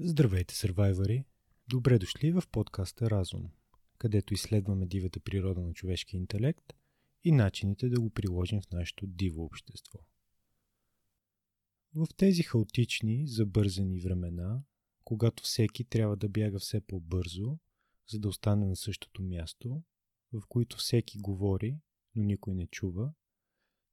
[0.00, 1.24] Здравейте, сървайвари!
[1.68, 3.50] Добре дошли в подкаста Разум,
[3.98, 6.72] където изследваме дивата природа на човешкия интелект
[7.24, 9.98] и начините да го приложим в нашето диво общество.
[11.94, 14.62] В тези хаотични, забързани времена,
[15.04, 17.58] когато всеки трябва да бяга все по-бързо,
[18.08, 19.82] за да остане на същото място,
[20.32, 21.80] в които всеки говори,
[22.14, 23.12] но никой не чува,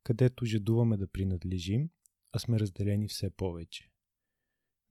[0.04, 1.90] където жадуваме да принадлежим,
[2.32, 3.93] а сме разделени все повече.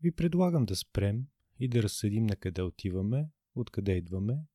[0.02, 1.26] Ви предлагам да спрем
[1.58, 4.46] и да разсъдим на къде отиваме, откъде идваме,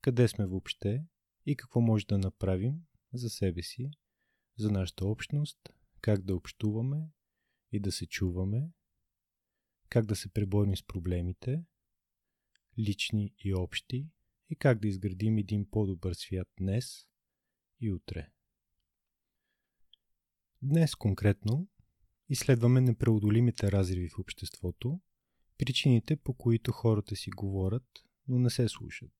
[0.00, 1.04] къде сме въобще
[1.46, 2.74] и какво може да направим
[3.12, 3.90] за себе си,
[4.56, 5.58] за нашата общност,
[6.00, 7.10] как да общуваме
[7.72, 8.70] и да се чуваме,
[9.88, 11.64] как да се преборим с проблемите,
[12.78, 14.08] лични и общи,
[14.50, 17.06] и как да изградим един по-добър свят днес
[17.80, 18.30] и утре.
[20.62, 21.68] Днес конкретно
[22.28, 25.00] изследваме непреодолимите разриви в обществото,
[25.58, 27.86] причините по които хората си говорят,
[28.28, 29.12] но не се слушат.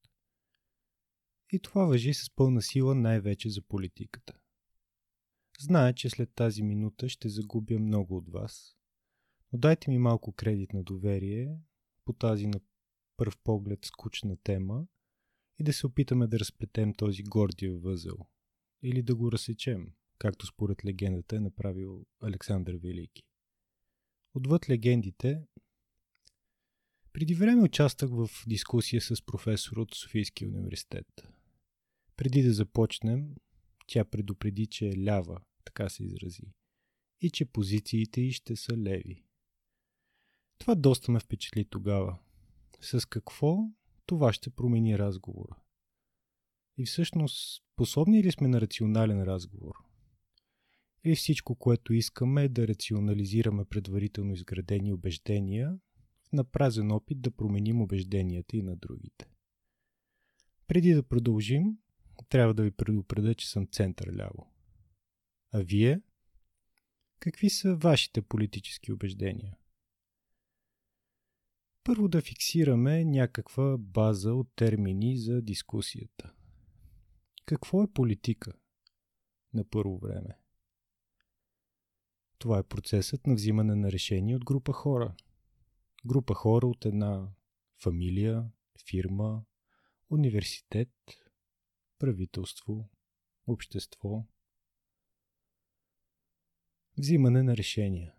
[1.53, 4.39] И това въжи с пълна сила най-вече за политиката.
[5.61, 8.77] Зная, че след тази минута ще загубя много от вас,
[9.53, 11.57] но дайте ми малко кредит на доверие
[12.05, 12.61] по тази на
[13.17, 14.87] пръв поглед скучна тема
[15.59, 18.17] и да се опитаме да разплетем този гордия възел
[18.83, 23.23] или да го разсечем, както според легендата е направил Александър Велики.
[24.35, 25.43] Отвъд легендите,
[27.13, 31.07] преди време участвах в дискусия с професор от Софийския университет.
[32.17, 33.35] Преди да започнем,
[33.87, 36.53] тя предупреди, че е лява, така се изрази,
[37.21, 39.25] и че позициите й ще са леви.
[40.59, 42.19] Това доста ме впечатли тогава.
[42.81, 43.59] С какво
[44.07, 45.57] това ще промени разговора?
[46.77, 49.88] И всъщност, способни ли сме на рационален разговор?
[51.09, 55.79] Или всичко, което искаме е да рационализираме предварително изградени убеждения
[56.33, 59.27] на празен опит да променим убежденията и на другите.
[60.67, 61.79] Преди да продължим,
[62.29, 64.53] трябва да ви предупредя, че съм център ляво.
[65.53, 66.01] А вие?
[67.19, 69.57] Какви са вашите политически убеждения?
[71.85, 76.33] Първо да фиксираме някаква база от термини за дискусията.
[77.45, 78.53] Какво е политика
[79.55, 80.39] на първо време?
[82.39, 85.15] Това е процесът на взимане на решения от група хора.
[86.07, 87.29] Група хора от една
[87.83, 88.51] фамилия,
[88.89, 89.45] фирма,
[90.11, 90.95] университет,
[91.99, 92.91] правителство,
[93.47, 94.25] общество.
[96.99, 98.15] Взимане на решения.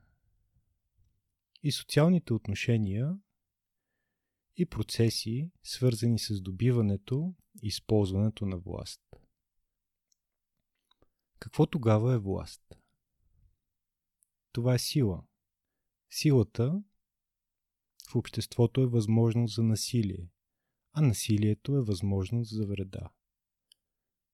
[1.63, 3.19] И социалните отношения
[4.57, 9.01] и процеси, свързани с добиването и използването на власт.
[11.39, 12.61] Какво тогава е власт?
[14.51, 15.23] Това е сила.
[16.09, 16.83] Силата
[18.11, 20.29] в обществото е възможност за насилие,
[20.93, 23.09] а насилието е възможност за вреда.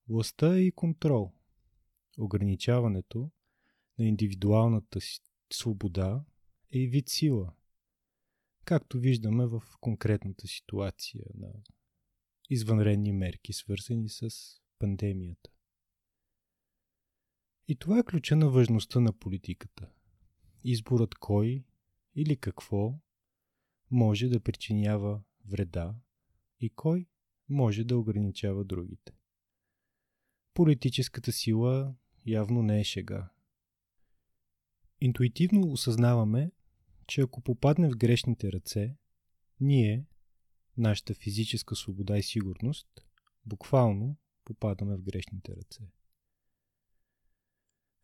[0.07, 1.33] Властта е и контрол.
[2.17, 3.31] Ограничаването
[3.99, 4.99] на индивидуалната
[5.53, 6.25] свобода
[6.71, 7.53] е и вид сила,
[8.65, 11.47] както виждаме в конкретната ситуация на
[12.49, 14.29] извънредни мерки, свързани с
[14.79, 15.49] пандемията.
[17.67, 19.94] И това е ключа на важността на политиката.
[20.67, 21.63] Изборът кой
[22.15, 22.99] или какво
[23.91, 25.95] може да причинява вреда
[26.59, 27.07] и кой
[27.49, 29.13] може да ограничава другите.
[30.53, 31.95] Политическата сила
[32.25, 33.29] явно не е шега.
[35.01, 36.51] Интуитивно осъзнаваме,
[37.07, 38.95] че ако попадне в грешните ръце,
[39.59, 40.05] ние,
[40.77, 42.87] нашата физическа свобода и сигурност,
[43.45, 45.83] буквално попадаме в грешните ръце.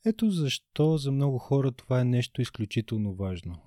[0.06, 3.62] Ето защо за много хора това е нещо изключително важно.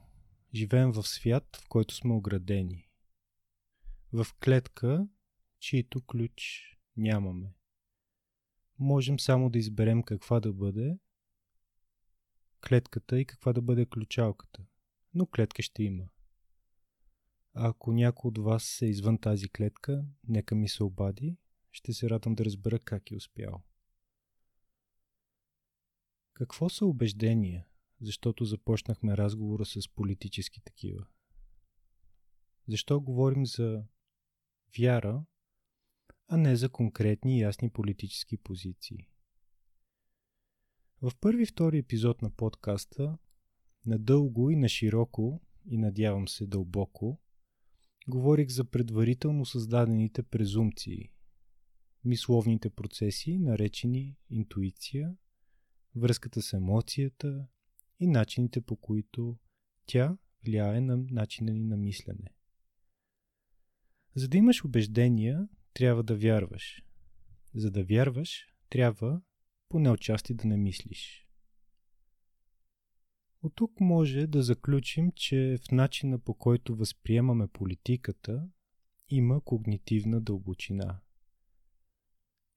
[0.54, 2.88] Живеем в свят, в който сме оградени.
[4.12, 5.08] В клетка,
[5.60, 6.62] чието ключ
[6.96, 7.54] нямаме.
[8.78, 10.98] Можем само да изберем каква да бъде
[12.68, 14.64] клетката и каква да бъде ключалката
[15.14, 16.04] но клетка ще има.
[17.54, 21.36] Ако някой от вас е извън тази клетка, нека ми се обади,
[21.72, 23.62] ще се радвам да разбера как е успял.
[26.34, 27.66] Какво са убеждения?
[28.00, 31.06] Защото започнахме разговора с политически такива.
[32.68, 33.84] Защо говорим за
[34.78, 35.24] вяра,
[36.28, 39.08] а не за конкретни и ясни политически позиции?
[41.02, 43.18] В първи втори епизод на подкаста
[43.86, 47.20] Надълго и на широко, и надявам се дълбоко,
[48.08, 51.12] говорих за предварително създадените презумпции,
[52.04, 55.16] мисловните процеси, наречени интуиция,
[55.96, 57.46] връзката с емоцията
[58.00, 59.36] и начините по които
[59.86, 62.30] тя влияе на начина ни на мислене,
[64.14, 66.82] За да имаш убеждения, трябва да вярваш.
[67.54, 69.20] За да вярваш, трябва
[69.68, 71.28] поне отчасти да не мислиш.
[73.42, 78.48] От тук може да заключим, че в начина по който възприемаме политиката
[79.08, 81.00] има когнитивна дълбочина.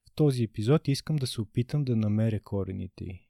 [0.09, 3.26] В този епизод искам да се опитам да намеря корените й.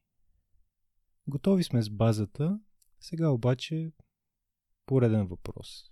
[1.27, 2.59] Готови сме с базата,
[3.00, 3.91] сега обаче
[4.85, 5.91] пореден въпрос.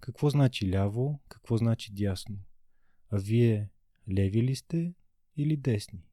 [0.00, 2.38] Какво значи ляво, какво значи дясно?
[3.08, 3.70] А вие
[4.08, 4.94] леви ли сте
[5.36, 6.08] или десни?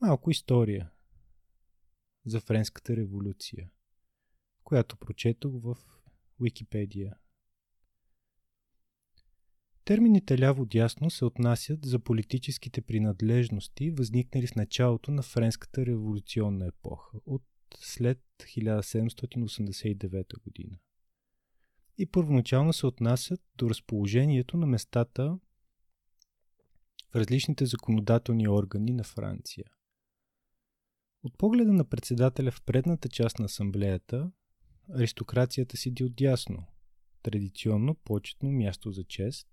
[0.00, 0.90] Малко история
[2.26, 3.70] за Френската революция,
[4.64, 5.76] която прочетох в
[6.40, 7.16] Википедия.
[9.88, 17.44] Термините ляво-дясно се отнасят за политическите принадлежности, възникнали в началото на Френската революционна епоха, от
[17.78, 20.78] след 1789 година.
[21.98, 25.38] И първоначално се отнасят до разположението на местата
[27.10, 29.64] в различните законодателни органи на Франция.
[31.22, 34.30] От погледа на председателя в предната част на асамблеята,
[34.94, 36.66] аристокрацията седи отдясно,
[37.22, 39.48] традиционно почетно място за чест.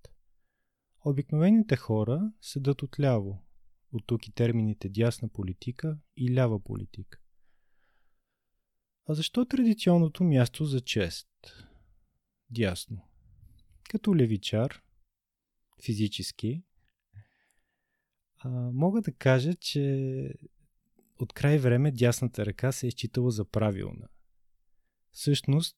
[1.08, 3.46] Обикновените хора седат отляво,
[3.94, 7.20] от тук и термините дясна политика и лява политика.
[9.06, 11.28] А защо традиционното място за чест?
[12.50, 13.02] Дясно.
[13.90, 14.84] Като левичар,
[15.84, 16.64] физически,
[18.38, 20.34] а, мога да кажа, че
[21.20, 24.08] от край време дясната ръка се е считала за правилна.
[25.12, 25.78] Всъщност,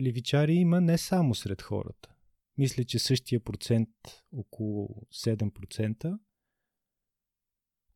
[0.00, 2.14] левичари има не само сред хората.
[2.58, 3.88] Мисля, че същия процент,
[4.32, 6.18] около 7%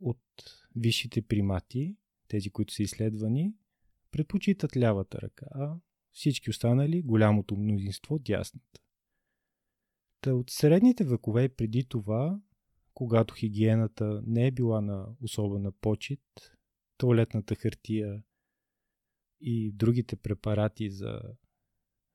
[0.01, 0.21] от
[0.77, 1.97] висшите примати,
[2.29, 3.55] тези, които са изследвани,
[4.11, 5.77] предпочитат лявата ръка, а
[6.13, 8.81] всички останали, голямото мнозинство, дясната.
[10.21, 12.41] Та от средните векове преди това,
[12.95, 16.21] когато хигиената не е била на особена почет,
[16.97, 18.23] туалетната хартия
[19.41, 21.21] и другите препарати за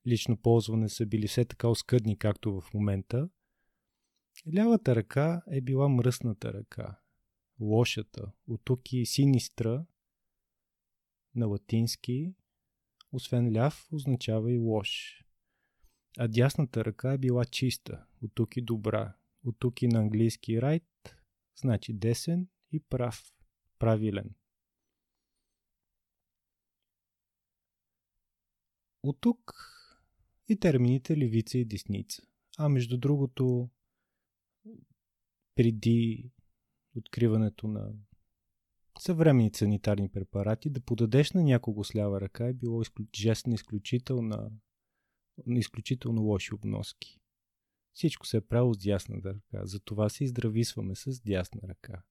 [0.08, 3.30] лично ползване са били все така оскъдни, както в момента,
[4.56, 7.00] лявата ръка е била мръсната ръка,
[7.60, 9.86] лошата, от тук и синистра
[11.36, 12.36] на латински,
[13.12, 15.24] освен ляв, означава и лош.
[16.18, 19.16] А дясната ръка е била чиста, от тук и добра.
[19.44, 21.16] От тук и на английски right,
[21.56, 23.34] значи десен и прав,
[23.80, 24.36] правилен.
[29.04, 29.54] От тук
[30.50, 32.22] и термините левица и десница.
[32.58, 33.70] А между другото,
[35.56, 36.32] преди
[36.96, 37.94] откриването на
[39.00, 42.84] съвременни санитарни препарати, да подадеш на някого с лява ръка е било
[43.16, 44.52] жест на изключително,
[45.46, 47.20] на изключително лоши обноски.
[47.94, 52.04] Всичко се е правило с дясна ръка, затова се издрависваме с дясна ръка.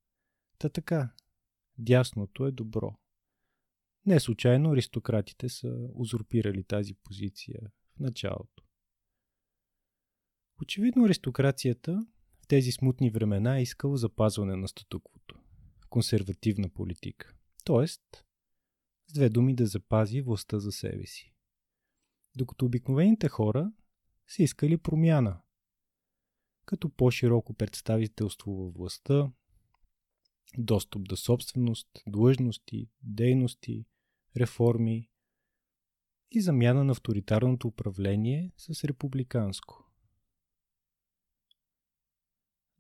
[0.59, 1.15] Та така,
[1.79, 2.99] дясното е добро.
[4.07, 7.61] Не случайно аристократите са узурпирали тази позиция
[8.01, 8.65] началото.
[10.63, 12.07] Очевидно аристокрацията
[12.43, 15.39] в тези смутни времена е искала запазване на статуквото
[15.89, 17.35] консервативна политика.
[17.65, 18.27] Тоест,
[19.07, 21.35] с две думи да запази властта за себе си.
[22.37, 23.73] Докато обикновените хора
[24.29, 25.41] са искали промяна,
[26.65, 29.33] като по-широко представителство във властта,
[30.59, 33.87] достъп до собственост, длъжности, дейности,
[34.37, 35.11] реформи
[36.31, 39.85] и замяна на авторитарното управление с републиканско.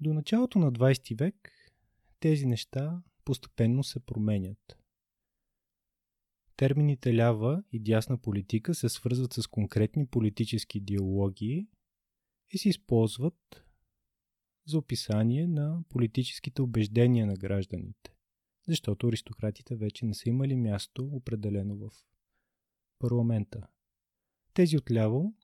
[0.00, 1.52] До началото на 20 век
[2.20, 4.78] тези неща постепенно се променят.
[6.56, 11.68] Термините лява и дясна политика се свързват с конкретни политически идеологии
[12.50, 13.64] и се използват
[14.66, 18.14] за описание на политическите убеждения на гражданите,
[18.68, 21.90] защото аристократите вече не са имали място определено в
[22.98, 23.66] парламента.
[24.54, 25.34] Тези отляво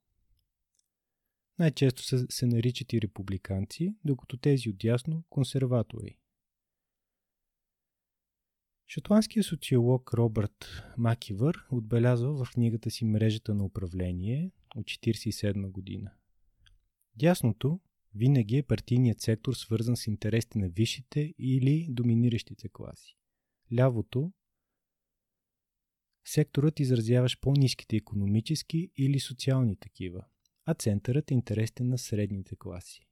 [1.58, 6.18] най-често се, се наричат и републиканци, докато тези отдясно консерватори.
[8.88, 16.11] Шотландският социолог Робърт Макивър отбелязва в книгата си Мрежата на управление от 1947 година.
[17.16, 17.80] Дясното
[18.14, 23.16] винаги е партийният сектор свързан с интересите на висшите или доминиращите класи.
[23.73, 24.32] Лявото
[26.24, 30.24] секторът изразяваш по-низките економически или социални такива,
[30.66, 33.06] а центърът е интересите на средните класи.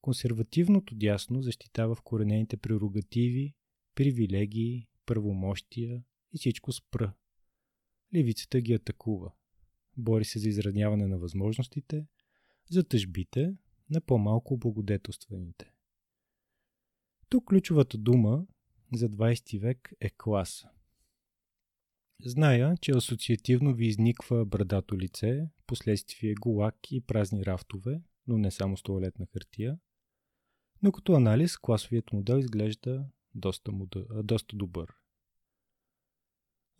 [0.00, 3.54] Консервативното дясно защитава вкоренените прерогативи
[3.94, 6.02] привилегии, правомощия
[6.32, 7.12] и всичко спра.
[8.14, 9.32] Левицата ги атакува.
[9.96, 12.06] Бори се за изравняване на възможностите,
[12.70, 13.54] за тъжбите
[13.90, 15.72] на по-малко облагодетелстваните.
[17.28, 18.46] Тук ключовата дума
[18.94, 20.70] за 20 век е класа.
[22.24, 28.76] Зная, че асоциативно ви изниква брадато лице, последствие гулак и празни рафтове, но не само
[28.76, 29.78] с туалетна хартия.
[30.82, 34.88] Но като анализ, класовият модел изглежда доста, модел, доста добър.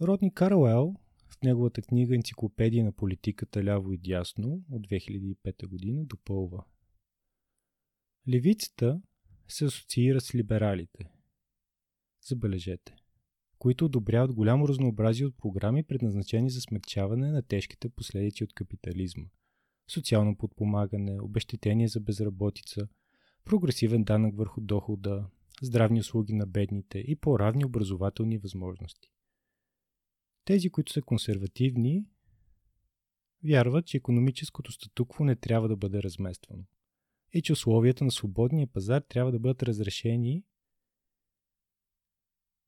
[0.03, 0.95] Родни Каруел
[1.29, 6.65] в неговата книга Енциклопедия на политиката ляво и дясно от 2005 година допълва.
[8.29, 9.01] Левицата
[9.49, 11.11] се асоциира с либералите.
[12.29, 13.00] Забележете
[13.61, 19.25] които одобряват голямо разнообразие от програми, предназначени за смягчаване на тежките последици от капитализма.
[19.91, 22.89] Социално подпомагане, обещетение за безработица,
[23.45, 25.27] прогресивен данък върху дохода,
[25.63, 29.11] здравни услуги на бедните и по-равни образователни възможности.
[30.45, 32.05] Тези, които са консервативни,
[33.45, 36.65] вярват, че економическото статукво не трябва да бъде размествано
[37.33, 40.45] и че условията на свободния пазар трябва да бъдат разрешени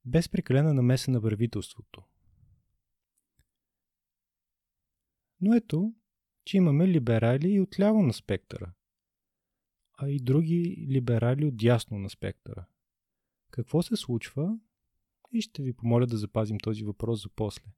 [0.04, 2.02] без прекалена намеса на правителството.
[5.40, 5.94] Но ето,
[6.44, 8.72] че имаме либерали и отляво на спектъра,
[9.98, 12.66] а и други либерали от дясно на спектъра.
[13.50, 14.58] Какво се случва?
[15.32, 17.72] И ще ви помоля да запазим този въпрос за после.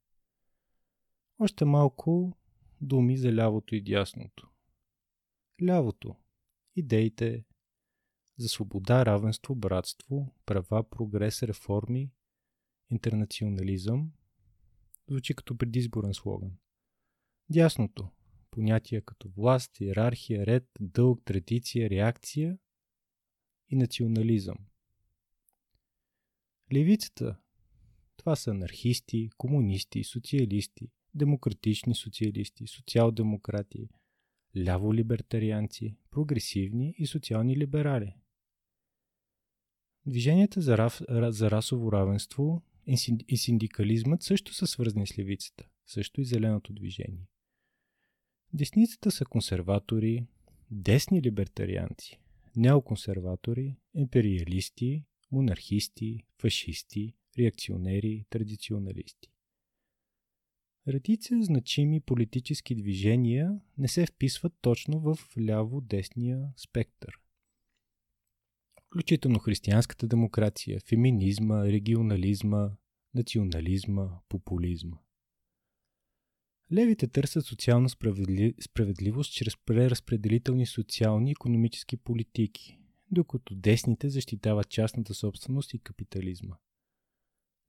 [1.39, 2.37] Още малко
[2.81, 4.49] думи за лявото и дясното.
[5.63, 6.15] Лявото.
[6.75, 7.45] Идеите
[8.37, 12.11] за свобода, равенство, братство, права, прогрес, реформи,
[12.89, 14.11] интернационализъм,
[15.09, 16.51] звучи като предизборен слоган.
[17.49, 18.09] Дясното
[18.51, 22.57] понятия като власт, иерархия, ред, дълг, традиция, реакция
[23.69, 24.57] и национализъм.
[26.73, 27.37] Левицата
[28.17, 33.89] това са анархисти, комунисти, социалисти, демократични социалисти, социал-демократи,
[34.57, 38.15] ляво-либертарианци, прогресивни и социални либерали.
[40.05, 42.61] Движенията за, раф, за расово равенство
[43.27, 47.27] и синдикализмът също са свързани с левицата, също и зеленото движение.
[48.53, 50.27] Десницата са консерватори,
[50.71, 52.19] десни либертарианци,
[52.55, 59.31] неоконсерватори, империалисти, монархисти, фашисти, реакционери, традиционалисти.
[60.87, 67.19] Редица значими политически движения не се вписват точно в ляво-десния спектър
[68.95, 72.71] включително християнската демокрация, феминизма, регионализма,
[73.13, 74.97] национализма, популизма.
[76.73, 77.89] Левите търсят социална
[78.61, 82.79] справедливост чрез преразпределителни социални и економически политики,
[83.11, 86.55] докато десните защитават частната собственост и капитализма.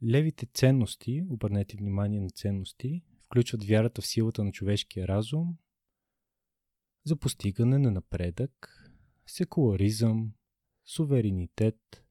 [0.05, 5.57] Левите ценности, обърнете внимание на ценности, включват вярата в силата на човешкия разум
[7.05, 8.85] за постигане на напредък,
[9.27, 10.33] секуларизъм,
[10.87, 12.05] суверенитет,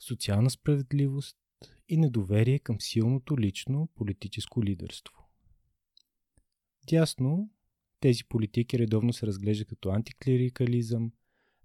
[0.00, 1.36] социална справедливост
[1.88, 5.28] и недоверие към силното лично политическо лидерство.
[6.88, 7.50] Дясно
[8.00, 11.12] тези политики редовно се разглеждат като антиклерикализъм,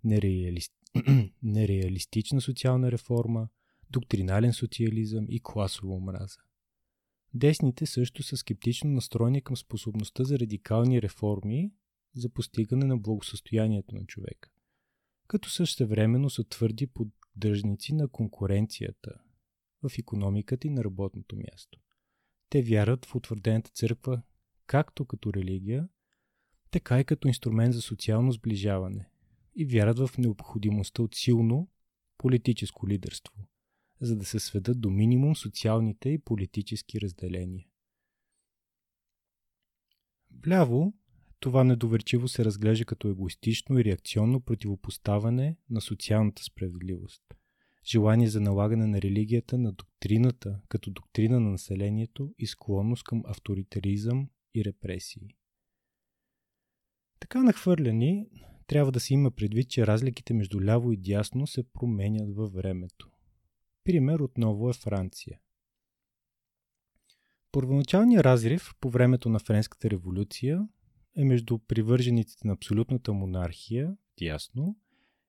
[0.04, 0.74] нереалист...
[1.44, 3.50] нереалистична социална реформа,
[3.90, 6.40] доктринален социализъм и класова омраза.
[7.34, 11.72] Десните също са скептично настроени към способността за радикални реформи
[12.16, 14.50] за постигане на благосъстоянието на човека
[15.34, 19.12] като същевременно са твърди поддръжници на конкуренцията
[19.84, 21.80] в економиката и на работното място.
[22.50, 24.22] Те вярват в утвърдената църква
[24.66, 25.90] както като религия,
[26.72, 29.10] така и като инструмент за социално сближаване
[29.56, 31.70] и вярват в необходимостта от силно
[32.18, 33.34] политическо лидерство,
[34.02, 37.68] за да се сведат до минимум социалните и политически разделения.
[40.32, 40.94] Вляво
[41.44, 47.24] това недоверчиво се разглежда като егоистично и реакционно противопоставане на социалната справедливост.
[47.86, 54.30] Желание за налагане на религията на доктрината като доктрина на населението и склонност към авторитаризъм
[54.56, 55.36] и репресии.
[57.20, 58.28] Така нахвърляни,
[58.68, 63.10] трябва да се има предвид, че разликите между ляво и дясно се променят във времето.
[63.84, 65.40] Пример отново е Франция.
[67.52, 70.68] Първоначалният разрив по времето на Френската революция
[71.16, 74.76] е между привържениците на абсолютната монархия, ясно,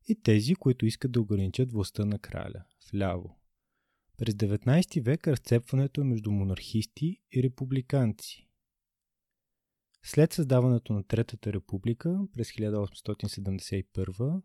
[0.08, 3.38] и тези, които искат да ограничат властта на краля, вляво.
[4.16, 8.48] През 19 век разцепването е между монархисти и републиканци.
[10.02, 14.42] След създаването на Третата република през 1871,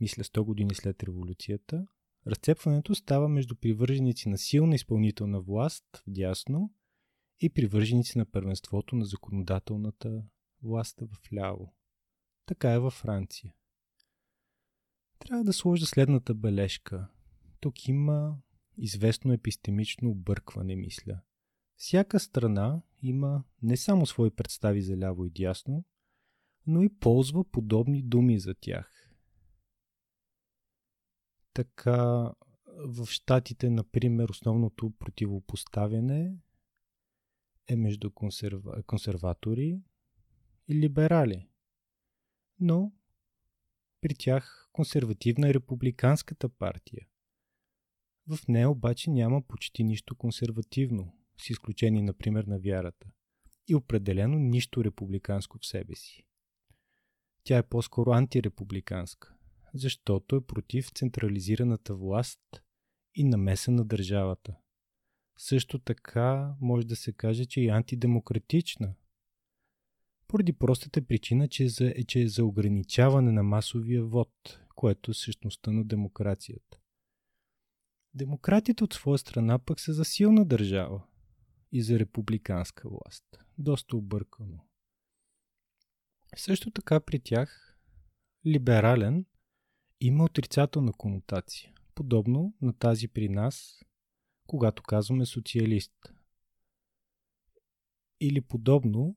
[0.00, 1.86] мисля 100 години след революцията,
[2.26, 6.74] разцепването става между привърженици на силна изпълнителна власт, вдясно,
[7.40, 10.22] и привърженици на първенството на законодателната
[10.62, 11.74] властта в ляво.
[12.46, 13.54] Така е във Франция.
[15.18, 17.08] Трябва да сложа следната бележка.
[17.60, 18.36] Тук има
[18.78, 21.20] известно епистемично объркване, мисля.
[21.76, 25.84] Всяка страна има не само свои представи за ляво и дясно,
[26.66, 29.12] но и ползва подобни думи за тях.
[31.52, 32.32] Така,
[32.78, 36.36] в щатите, например, основното противопоставяне
[37.68, 38.82] е между консерва...
[38.82, 39.80] консерватори
[40.68, 41.48] и либерали.
[42.60, 42.92] Но
[44.00, 47.06] при тях консервативна е републиканската партия.
[48.28, 53.10] В нея обаче няма почти нищо консервативно, с изключение, например, на вярата.
[53.68, 56.26] И определено нищо републиканско в себе си.
[57.44, 59.34] Тя е по-скоро антирепубликанска,
[59.74, 62.62] защото е против централизираната власт
[63.14, 64.56] и намеса на държавата.
[65.36, 68.94] Също така може да се каже, че е антидемократична.
[70.28, 75.10] Поради простата причина, че е за, е, че е за ограничаване на масовия вод, което
[75.10, 76.78] е същността на демокрацията.
[78.14, 81.02] Демократите от своя страна пък са за силна държава
[81.72, 83.24] и за републиканска власт.
[83.58, 84.58] Доста объркано.
[86.36, 87.78] Също така при тях
[88.46, 89.26] либерален
[90.00, 93.84] има отрицателна конотация, подобно на тази при нас,
[94.46, 95.92] когато казваме социалист.
[98.20, 99.16] Или подобно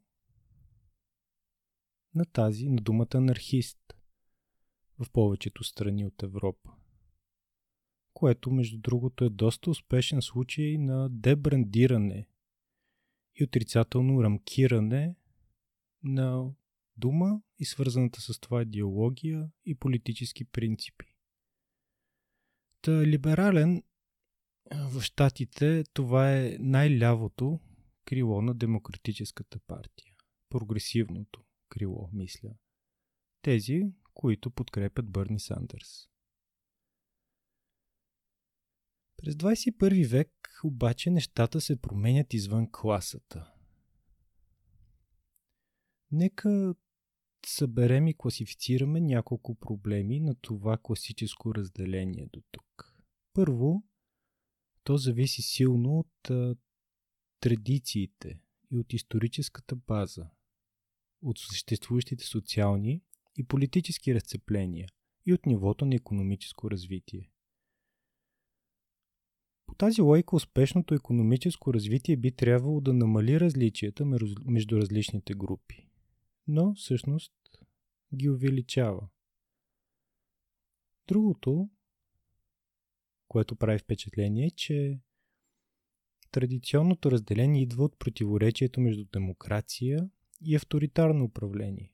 [2.15, 3.79] на тази, на думата анархист
[5.00, 6.71] в повечето страни от Европа.
[8.13, 12.27] Което, между другото, е доста успешен случай на дебрандиране
[13.36, 15.15] и отрицателно рамкиране
[16.03, 16.51] на
[16.98, 21.05] дума и свързаната с това идеология и политически принципи.
[22.81, 23.83] Та либерален
[24.72, 27.60] в Штатите това е най-лявото
[28.06, 30.16] крило на Демократическата партия.
[30.50, 32.50] Прогресивното крило, мисля.
[33.42, 36.10] Тези, които подкрепят Бърни Сандърс.
[39.18, 43.53] През 21 век обаче нещата се променят извън класата.
[46.12, 46.75] Нека
[47.46, 52.96] съберем и класифицираме няколко проблеми на това класическо разделение до тук.
[53.34, 53.84] Първо,
[54.83, 56.55] то зависи силно от а,
[57.39, 58.39] традициите
[58.72, 60.29] и от историческата база,
[61.22, 63.01] от съществуващите социални
[63.37, 64.87] и политически разцепления
[65.25, 67.31] и от нивото на економическо развитие.
[69.65, 74.05] По тази лойка успешното економическо развитие би трябвало да намали различията
[74.46, 75.89] между различните групи
[76.50, 77.33] но всъщност
[78.15, 79.07] ги увеличава.
[81.07, 81.70] Другото,
[83.29, 85.00] което прави впечатление е, че
[86.31, 90.09] традиционното разделение идва от противоречието между демокрация
[90.42, 91.94] и авторитарно управление.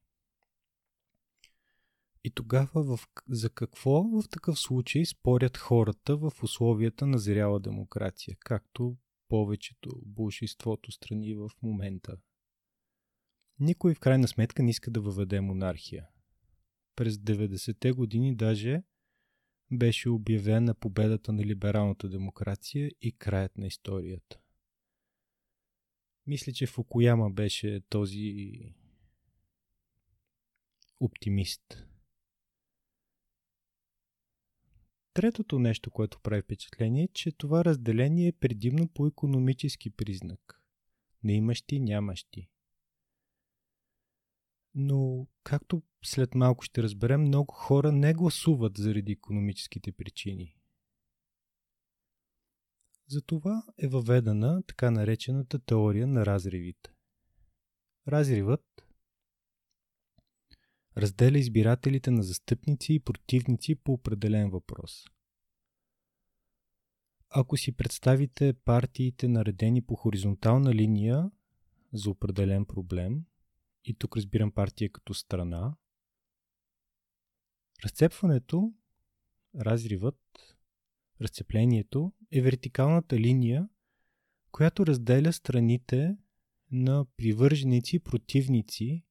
[2.23, 8.37] И тогава в, за какво в такъв случай спорят хората в условията на зряла демокрация,
[8.39, 12.17] както повечето большинството страни в момента
[13.59, 16.07] никой в крайна сметка не иска да въведе монархия.
[16.95, 18.83] През 90-те години даже
[19.71, 24.39] беше обявена победата на либералната демокрация и краят на историята.
[26.27, 28.59] Мисля, че Фукуяма беше този
[30.99, 31.85] оптимист.
[35.13, 40.61] Третото нещо, което прави впечатление е, че това разделение е предимно по економически признак.
[41.23, 42.49] Не имащи, нямащи.
[44.75, 50.55] Но, както след малко ще разберем, много хора не гласуват заради економическите причини.
[53.07, 56.91] Затова е въведена така наречената теория на разривите.
[58.07, 58.85] Разривът
[60.97, 65.05] разделя избирателите на застъпници и противници по определен въпрос.
[67.29, 71.31] Ако си представите партиите наредени по хоризонтална линия
[71.93, 73.25] за определен проблем–
[73.85, 75.75] и тук разбирам партия като страна,
[77.83, 78.73] разцепването,
[79.55, 80.19] разривът,
[81.21, 83.69] разцеплението е вертикалната линия,
[84.51, 86.17] която разделя страните
[86.71, 89.03] на привърженици и противници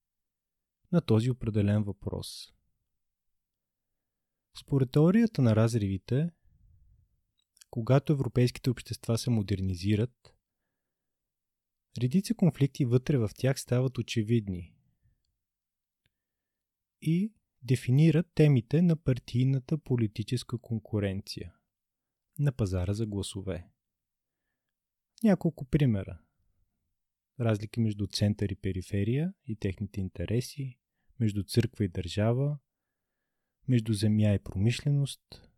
[0.93, 2.53] на този определен въпрос.
[4.61, 6.31] Според теорията на разривите,
[7.71, 10.34] когато европейските общества се модернизират,
[11.99, 14.75] Редица конфликти вътре в тях стават очевидни
[17.01, 21.55] и дефинират темите на партийната политическа конкуренция
[22.39, 23.69] на пазара за гласове.
[25.23, 26.21] Няколко примера.
[27.41, 30.79] разлики между център и периферия и техните интереси,
[31.21, 32.59] между църква и държава,
[33.69, 35.51] между земя и промишленост,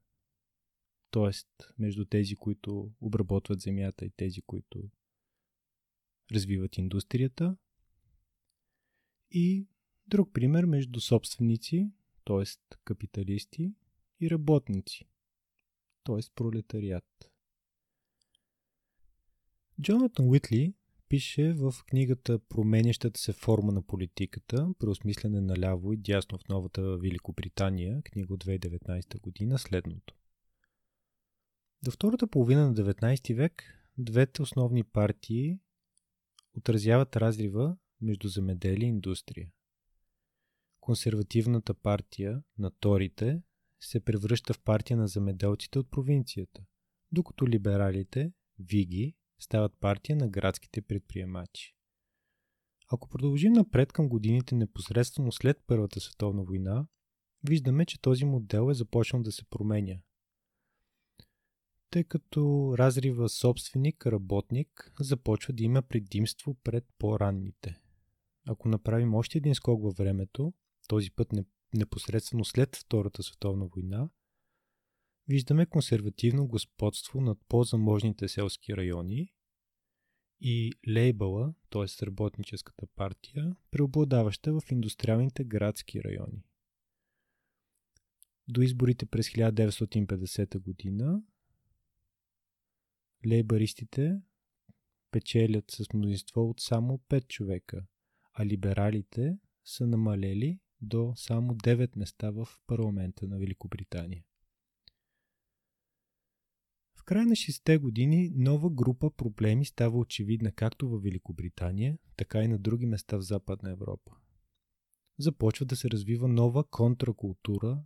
[1.11, 1.31] т.е.
[1.79, 4.91] между тези, които обработват земята и тези, които
[6.33, 7.57] развиват индустрията.
[9.31, 9.67] И
[10.07, 11.91] друг пример между собственици,
[12.25, 12.77] т.е.
[12.85, 13.75] капиталисти
[14.21, 15.05] и работници,
[16.05, 16.21] т.е.
[16.35, 17.33] пролетариат.
[19.81, 20.75] Джонатан Уитли
[21.09, 28.03] пише в книгата Променящата се форма на политиката, преосмислене наляво и дясно в новата Великобритания,
[28.03, 30.15] книга от 2019 година, следното.
[31.83, 33.65] До втората половина на 19 век
[33.99, 35.59] двете основни партии
[36.57, 39.51] отразяват разрива между земеделие и индустрия.
[40.81, 43.43] Консервативната партия на Торите
[43.81, 46.63] се превръща в партия на земеделците от провинцията,
[47.13, 51.75] докато либералите, Виги, стават партия на градските предприемачи.
[52.89, 56.87] Ако продължим напред към годините непосредствено след Първата световна война,
[57.49, 59.97] виждаме, че този модел е започнал да се променя.
[61.97, 67.81] Тъй като разрива собственик-работник започва да има предимство пред по-ранните.
[68.49, 70.53] Ако направим още един скок във времето,
[70.89, 71.29] този път
[71.75, 74.09] непосредствено след Втората световна война,
[75.29, 79.33] виждаме консервативно господство над по-заможните селски райони
[80.41, 82.07] и лейбъла, т.е.
[82.07, 86.45] работническата партия, преобладаваща в индустриалните градски райони.
[88.49, 91.23] До изборите през 1950 година
[93.27, 94.21] лейбаристите
[95.11, 97.87] печелят с мнозинство от само 5 човека,
[98.33, 104.25] а либералите са намалели до само 9 места в парламента на Великобритания
[107.07, 112.59] края на 60-те години нова група проблеми става очевидна както в Великобритания, така и на
[112.59, 114.13] други места в Западна Европа.
[115.19, 117.83] Започва да се развива нова контракултура,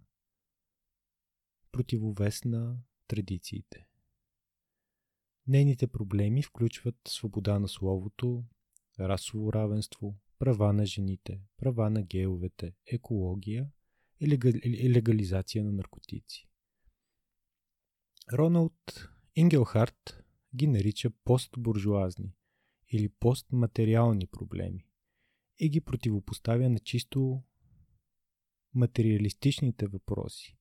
[1.72, 3.86] противовес на традициите.
[5.50, 8.44] Нейните проблеми включват свобода на словото,
[9.00, 13.70] расово равенство, права на жените, права на геовете, екология
[14.20, 16.48] и легализация на наркотици.
[18.32, 22.36] Роналд Ингелхарт ги нарича постбуржуазни
[22.88, 24.86] или постматериални проблеми
[25.58, 27.42] и ги противопоставя на чисто
[28.74, 30.58] материалистичните въпроси,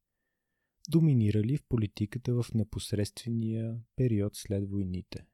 [0.90, 5.26] доминирали в политиката в непосредствения период след войните.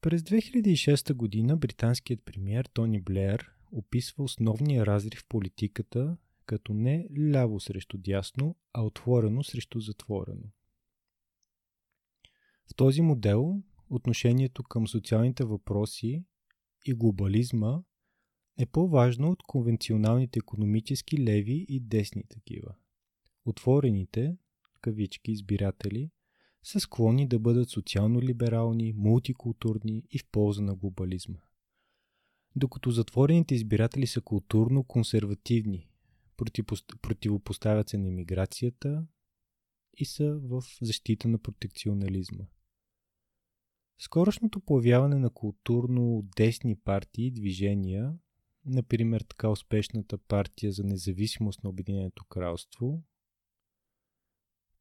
[0.00, 6.16] През 2006 година британският премьер Тони Блеер описва основния разрив в политиката
[6.46, 10.50] като не ляво срещу дясно, а отворено срещу затворено.
[12.70, 16.24] В този модел отношението към социалните въпроси
[16.86, 17.82] и глобализма
[18.58, 22.74] е по-важно от конвенционалните економически леви и десни такива.
[23.44, 24.36] Отворените,
[24.80, 26.10] кавички, избиратели,
[26.62, 31.38] са склонни да бъдат социално-либерални, мултикултурни и в полза на глобализма.
[32.56, 35.86] Докато затворените избиратели са културно-консервативни
[37.02, 39.06] противопоставят се на иммиграцията
[39.96, 42.44] и са в защита на протекционализма.
[43.98, 48.14] Скорошното появяване на културно десни партии и движения,
[48.64, 53.02] например така успешната партия за независимост на Обединеното кралство,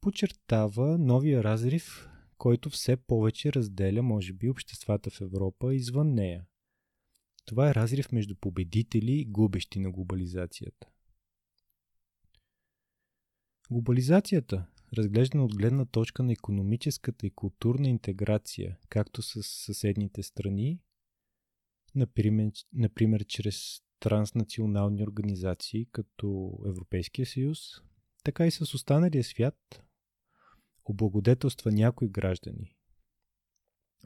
[0.01, 6.45] подчертава новия разрив, който все повече разделя, може би, обществата в Европа извън нея.
[7.45, 10.87] Това е разрив между победители и губещи на глобализацията.
[13.71, 14.65] Глобализацията,
[14.97, 20.79] разглеждана от гледна точка на економическата и културна интеграция, както с съседните страни,
[21.95, 27.59] например, например чрез транснационални организации като Европейския съюз,
[28.23, 29.83] така и с останалия свят,
[30.85, 32.75] облагодетелства някои граждани,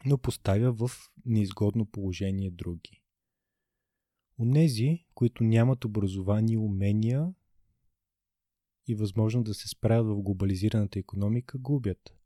[0.06, 0.92] но поставя в
[1.26, 3.02] неизгодно положение други.
[4.40, 7.34] Онези, които нямат образование и умения,
[8.88, 12.18] и възможно да се справят в глобализираната економика, губят.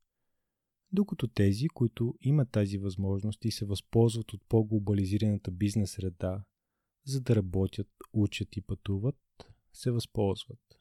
[0.91, 6.43] Докато тези, които имат тази възможност и се възползват от по-глобализираната бизнес среда,
[7.06, 9.17] за да работят, учат и пътуват,
[9.73, 10.80] се възползват.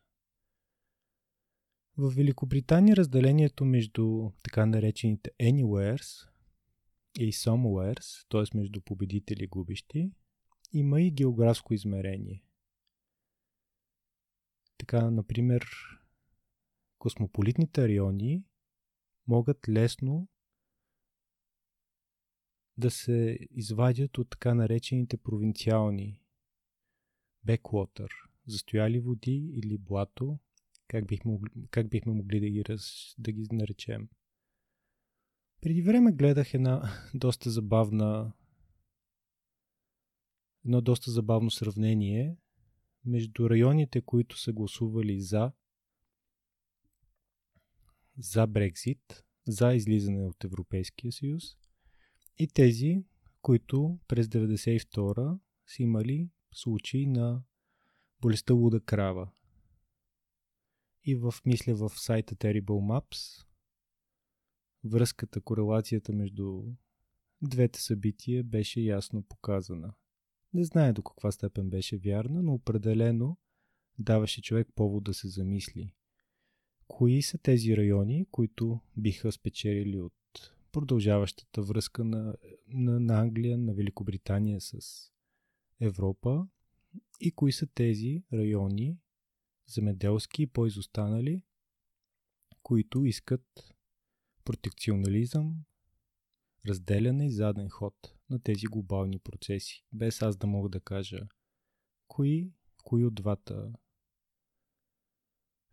[1.97, 6.29] В Великобритания разделението между така наречените anywheres
[7.19, 8.59] и somewheres, т.е.
[8.59, 10.13] между победители и губещи,
[10.73, 12.45] има и географско измерение.
[14.79, 15.67] Така, например,
[16.99, 18.45] космополитните райони
[19.29, 20.29] могат лесно
[22.77, 26.21] да се извадят от така наречените провинциални
[27.45, 28.11] беклотър,
[28.47, 30.39] застояли води или блато,
[30.89, 31.39] как бихме,
[31.71, 34.09] как бихме могли да ги, раз, да ги наречем.
[35.61, 36.83] Преди време гледах една
[37.15, 38.33] доста забавна
[40.65, 42.37] едно доста забавно сравнение
[43.05, 45.53] между районите, които са гласували за
[48.19, 51.45] за Брекзит, за излизане от Европейския съюз
[52.39, 53.05] и тези,
[53.43, 57.43] които през 92 са имали случаи на
[58.21, 59.31] болестта луда крава.
[61.05, 63.45] И в, мисля, в сайта Terrible Maps
[64.85, 66.63] връзката, корелацията между
[67.43, 69.95] двете събития беше ясно показана.
[70.55, 73.39] Не знае до каква степен беше вярна, но определено
[73.99, 75.95] даваше човек повод да се замисли.
[76.89, 80.13] Кои са тези райони, които биха спечелили от
[80.73, 82.35] продължаващата връзка на,
[82.69, 84.79] на, на Англия, на Великобритания с
[85.81, 86.49] Европа?
[87.21, 88.99] И кои са тези райони,
[89.69, 91.43] земеделски и по-изостанали,
[92.63, 93.75] които искат
[94.45, 95.65] протекционализъм,
[96.67, 101.21] разделяне и заден ход на тези глобални процеси, без аз да мога да кажа
[102.09, 102.53] кои,
[102.85, 103.73] кои от двата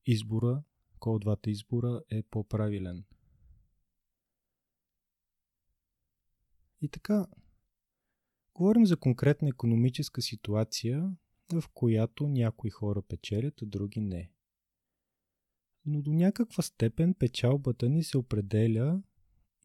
[0.06, 0.64] избора,
[1.00, 3.04] кой от двата избора е по-правилен.
[6.82, 7.28] И така,
[8.54, 11.16] говорим за конкретна економическа ситуация,
[11.54, 14.32] в която някои хора печелят, а други не.
[15.86, 19.04] Но до някаква степен печалбата ни се определя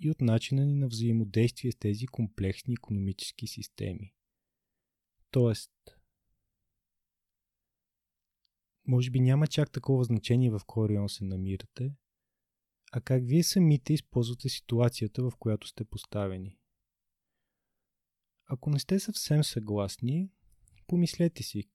[0.00, 4.14] и от начина ни на взаимодействие с тези комплексни економически системи.
[5.30, 5.72] Тоест,
[8.90, 11.94] може би няма чак такова значение в кой район се намирате,
[12.92, 16.58] а как вие самите използвате ситуацията, в която сте поставени.
[18.46, 20.30] Ако не сте съвсем съгласни,
[20.86, 21.70] помислете си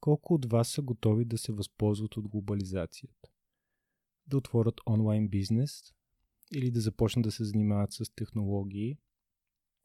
[0.00, 3.30] колко от вас са готови да се възползват от глобализацията.
[4.26, 5.94] Да отворят онлайн бизнес,
[6.54, 8.98] или да започнат да се занимават с технологии,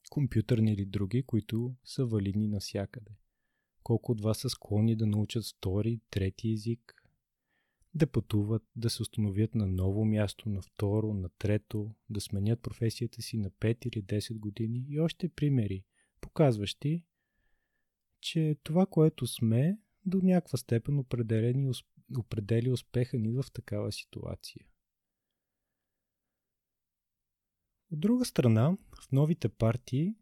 [0.09, 3.11] компютърни или други, които са валидни навсякъде.
[3.89, 7.03] Колко от вас са склонни да научат втори, трети език,
[7.93, 13.21] да пътуват, да се установят на ново място, на второ, на трето, да сменят професията
[13.21, 15.83] си на 5 или 10 години и още примери,
[16.21, 17.03] показващи,
[18.21, 20.99] че това, което сме, до някаква степен
[22.17, 24.65] определя успеха ни в такава ситуация.
[27.91, 30.15] От друга страна, в новите партии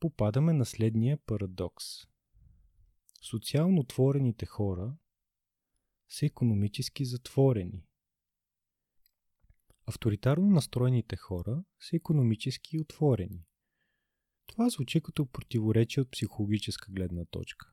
[0.00, 2.08] попадаме на следния парадокс.
[3.22, 4.96] Социално отворените хора
[6.08, 7.84] са економически затворени.
[9.86, 13.44] Авторитарно настроените хора са економически отворени.
[14.46, 17.72] Това звучи като противоречие от психологическа гледна точка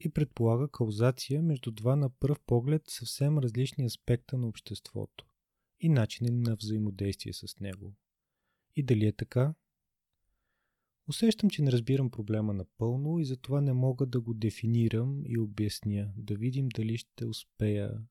[0.00, 5.26] и предполага каузация между два на пръв поглед съвсем различни аспекта на обществото
[5.80, 7.94] и начини на взаимодействие с него.
[8.76, 9.54] И дали е така?
[11.08, 16.12] Усещам, че не разбирам проблема напълно и затова не мога да го дефинирам и обясня.
[16.16, 18.02] Да видим дали ще успея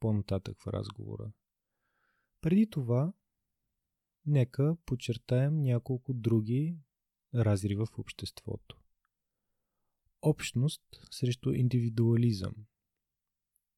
[0.00, 1.32] по-нататък в разговора.
[2.40, 3.12] Преди това,
[4.26, 6.78] нека подчертаем няколко други
[7.34, 8.80] разрива в обществото.
[10.22, 12.54] Общност срещу индивидуализъм.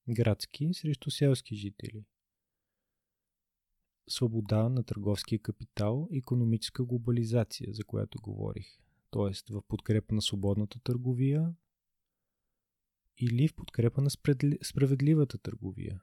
[0.09, 2.05] Градски срещу селски жители
[4.13, 8.79] свобода на търговския капитал и економическа глобализация, за която говорих.
[9.11, 11.55] Тоест в подкрепа на свободната търговия
[13.19, 14.11] или в подкрепа на
[14.63, 16.01] справедливата търговия.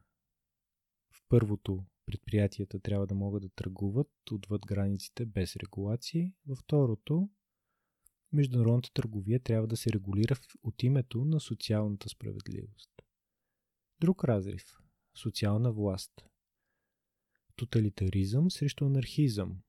[1.11, 6.33] В първото предприятията трябва да могат да търгуват отвъд границите без регулации.
[6.47, 7.29] Във второто
[8.31, 12.91] международната търговия трябва да се регулира от името на социалната справедливост.
[13.99, 14.63] Друг разрив–
[15.15, 16.11] социална власт–
[17.59, 19.61] тоталитаризъм срещу анархизъм.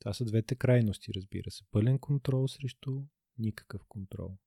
[0.00, 1.64] Това са двете крайности, разбира се.
[1.70, 3.02] Пълен контрол срещу
[3.38, 4.38] никакъв контрол.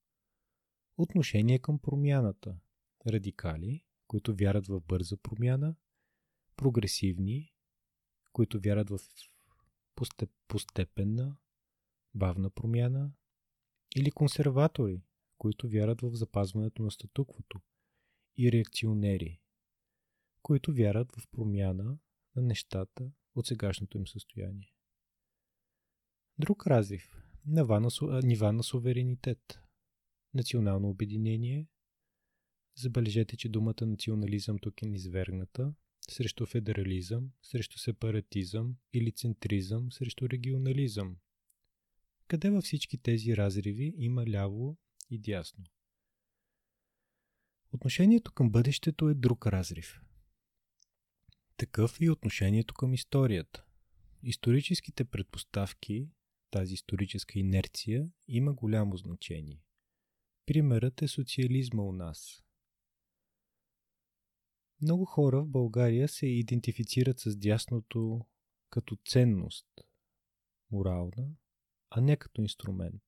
[0.96, 2.58] Отношение към промяната.
[3.06, 5.76] Радикали, които вярат в бърза промяна,
[6.56, 7.52] прогресивни,
[8.32, 8.98] които вярат в
[10.48, 11.36] постепенна,
[12.14, 13.12] бавна промяна,
[13.96, 15.02] или консерватори,
[15.38, 17.60] които вярат в запазването на статуквото,
[18.36, 19.40] и реакционери,
[20.44, 21.98] които вярат в промяна
[22.36, 24.74] на нещата от сегашното им състояние.
[26.38, 29.60] Друг разрив– нива на, суверенитет.
[30.34, 31.68] Национално обединение.
[32.76, 35.74] Забележете, че думата национализъм тук е низвергната
[36.10, 41.16] срещу федерализъм, срещу сепаратизъм или центризъм, срещу регионализъм.
[42.28, 44.78] къде във всички тези разриви има ляво
[45.10, 45.64] и дясно.
[47.72, 50.00] Отношението към бъдещето е друг разрив.
[51.56, 53.64] Такъв и отношението към историята.
[54.22, 56.08] Историческите предпоставки,
[56.50, 59.62] тази историческа инерция, има голямо значение.
[60.46, 62.44] Примерът е социализма у нас.
[64.80, 68.26] Много хора в България се идентифицират с дясното
[68.70, 69.66] като ценност,
[70.70, 71.28] морална,
[71.90, 73.02] а не като инструмент.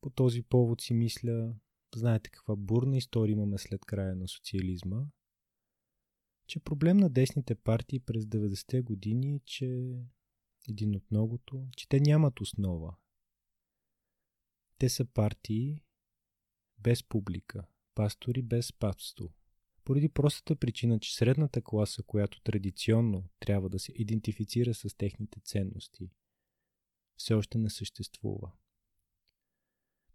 [0.00, 1.54] По този повод си мисля,
[1.94, 5.06] знаете каква бурна история имаме след края на социализма,
[6.46, 9.96] че проблем на десните партии през 90-те години е, че
[10.68, 12.96] един от многото, че те нямат основа.
[14.78, 15.82] Те са партии
[16.78, 19.32] без публика, пастори без папство.
[19.84, 26.10] Поради простата причина, че средната класа, която традиционно трябва да се идентифицира с техните ценности,
[27.16, 28.52] все още не съществува.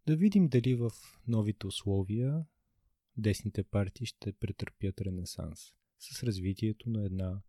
[0.07, 0.91] Да видим дали в
[1.27, 2.45] новите условия
[3.17, 7.41] десните партии ще претърпят ренесанс с развитието на една,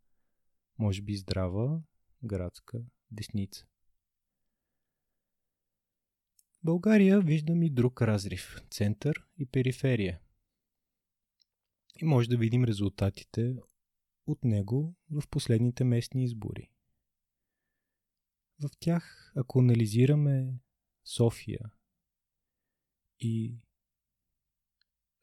[0.79, 1.83] може би, здрава
[2.25, 3.67] градска десница.
[6.65, 10.21] България виждам и друг разрив– център и периферия.
[12.03, 13.57] И може да видим резултатите
[14.27, 16.71] от него в последните местни избори.
[18.63, 20.61] В тях, ако анализираме
[21.05, 21.71] София
[23.21, 23.57] и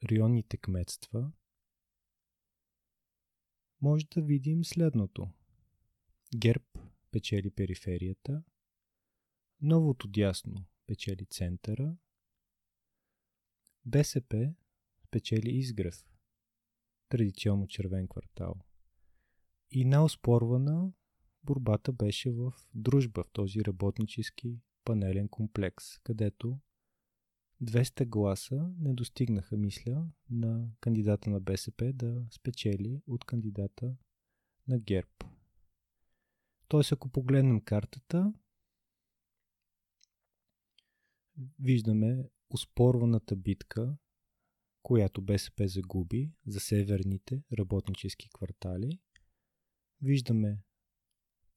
[0.03, 1.31] районните кметства,
[3.81, 5.29] може да видим следното.
[6.35, 6.65] ГЕРБ
[7.11, 8.43] печели периферията,
[9.61, 11.95] новото дясно печели центъра,
[13.85, 14.53] БСП
[15.11, 16.05] печели изгрев,
[17.09, 18.55] традиционно червен квартал.
[19.71, 20.91] И неоспорвана
[21.43, 26.59] борбата беше в дружба в този работнически панелен комплекс, където
[27.61, 33.95] 200 гласа не достигнаха, мисля, на кандидата на БСП да спечели от кандидата
[34.67, 35.09] на ГЕРБ.
[36.67, 38.33] Тоест, ако погледнем картата,
[41.59, 43.97] виждаме успорваната битка,
[44.83, 48.99] която БСП загуби за северните работнически квартали.
[50.01, 50.59] Виждаме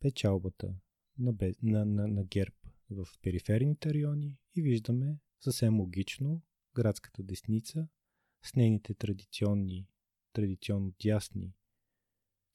[0.01, 0.75] печалбата
[1.19, 2.55] на, на, на, на ГЕРБ
[2.91, 6.43] в периферните райони и виждаме съвсем логично
[6.75, 7.89] градската десница
[8.43, 9.89] с нейните традиционни,
[10.33, 11.55] традиционно дясни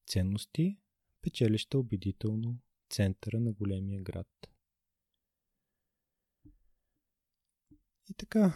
[0.08, 0.80] ценности,
[1.22, 4.28] печелища убедително центъра на големия град.
[8.10, 8.54] И така,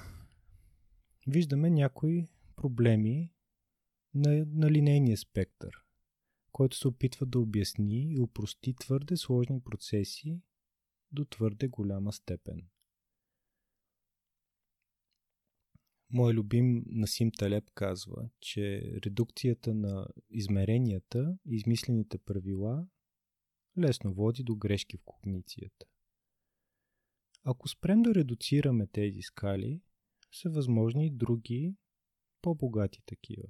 [1.27, 3.33] виждаме някои проблеми
[4.13, 5.73] на, на линейния спектър,
[6.51, 10.41] който се опитва да обясни и упрости твърде сложни процеси
[11.11, 12.70] до твърде голяма степен.
[16.13, 22.88] Мой любим Насим Талеб казва, че редукцията на измеренията и измислените правила
[23.78, 25.86] лесно води до грешки в когницията.
[27.43, 29.82] Ако спрем да редуцираме тези скали,
[30.32, 31.76] са възможни и други
[32.41, 33.47] по-богати такива.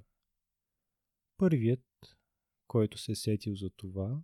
[1.36, 1.86] Първият,
[2.66, 4.22] който се е сетил за това,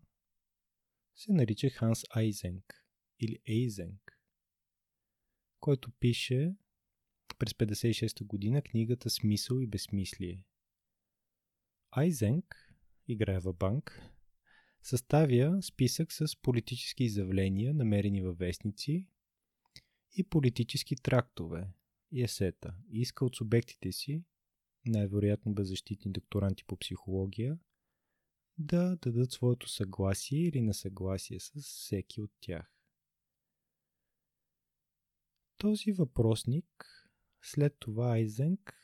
[1.17, 2.85] се нарича Ханс Айзенк
[3.21, 4.21] или Ейзенк,
[5.61, 6.57] който пише
[7.39, 10.45] през 56 година книгата Смисъл и безсмислие.
[11.91, 12.75] Айзенк
[13.09, 14.03] играе в банк,
[14.83, 19.07] съставя списък с политически изявления, намерени във вестници
[20.17, 21.69] и политически трактове
[22.13, 22.75] и есета.
[22.91, 24.25] Иска от субектите си,
[24.87, 27.59] най-вероятно беззащитни докторанти по психология,
[28.59, 32.73] да дадат своето съгласие или несъгласие с всеки от тях.
[35.57, 36.65] Този въпросник
[37.43, 38.75] след това Айзенк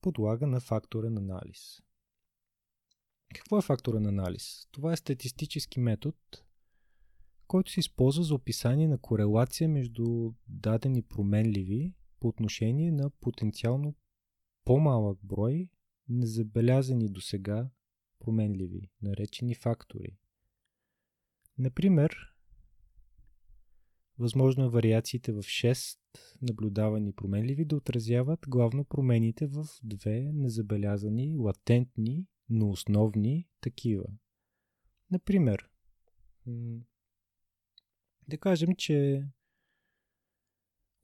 [0.00, 1.82] подлага на факторен анализ.
[3.34, 4.68] Какво е факторен анализ?
[4.70, 6.16] Това е статистически метод,
[7.46, 13.94] който се използва за описание на корелация между дадени променливи по отношение на потенциално
[14.64, 15.68] по-малък брой
[16.08, 17.70] незабелязани до сега
[18.18, 20.18] променливи, наречени фактори.
[21.58, 22.33] Например,
[24.18, 25.98] Възможно е вариациите в 6
[26.42, 34.04] наблюдавани променливи да отразяват главно промените в две незабелязани, латентни, но основни такива.
[35.10, 35.68] Например,
[38.28, 39.26] да кажем, че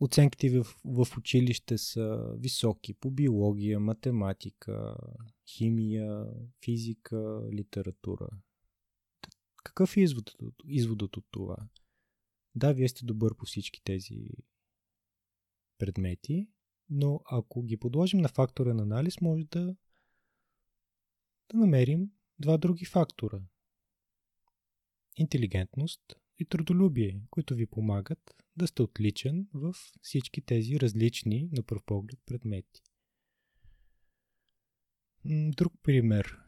[0.00, 4.96] оценките в, в училище са високи по биология, математика,
[5.48, 6.26] химия,
[6.64, 8.28] физика, литература.
[9.64, 10.36] Какъв е изводът,
[10.66, 11.56] изводът от това?
[12.54, 14.28] Да, вие сте добър по всички тези
[15.78, 16.48] предмети,
[16.90, 19.76] но ако ги подложим на факторен анализ, може да,
[21.52, 23.40] да намерим два други фактора.
[25.16, 26.02] Интелигентност
[26.38, 32.18] и трудолюбие, които ви помагат да сте отличен в всички тези различни на пръв поглед
[32.26, 32.82] предмети.
[35.56, 36.38] Друг пример.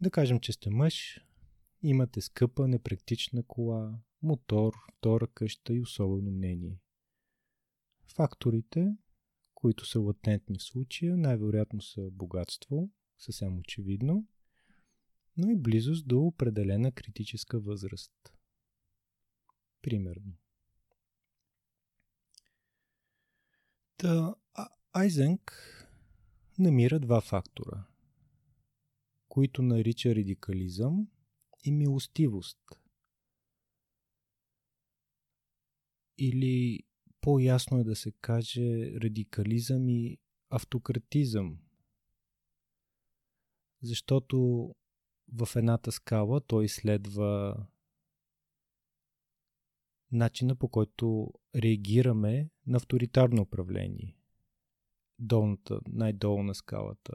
[0.00, 1.20] Да кажем, че сте мъж,
[1.82, 6.80] имате скъпа, непрактична кола, мотор, втора къща и особено мнение.
[8.16, 8.96] Факторите,
[9.54, 14.26] които са латентни в случая, най-вероятно са богатство, съвсем очевидно,
[15.36, 18.12] но и близост до определена критическа възраст.
[19.82, 20.32] Примерно.
[23.96, 24.34] Та,
[24.92, 25.52] Айзенк
[26.58, 27.86] намира два фактора,
[29.28, 31.08] които нарича радикализъм
[31.64, 32.58] и милостивост.
[36.18, 36.82] Или
[37.20, 40.18] по-ясно е да се каже радикализъм и
[40.50, 41.58] автократизъм.
[43.82, 44.68] Защото
[45.32, 47.56] в едната скала той следва
[50.12, 54.18] начина по който реагираме на авторитарно управление.
[55.18, 57.12] Долната, най-долу на скалата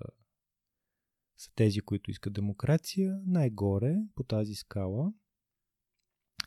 [1.37, 3.21] са тези, които искат демокрация.
[3.25, 5.13] Най-горе по тази скала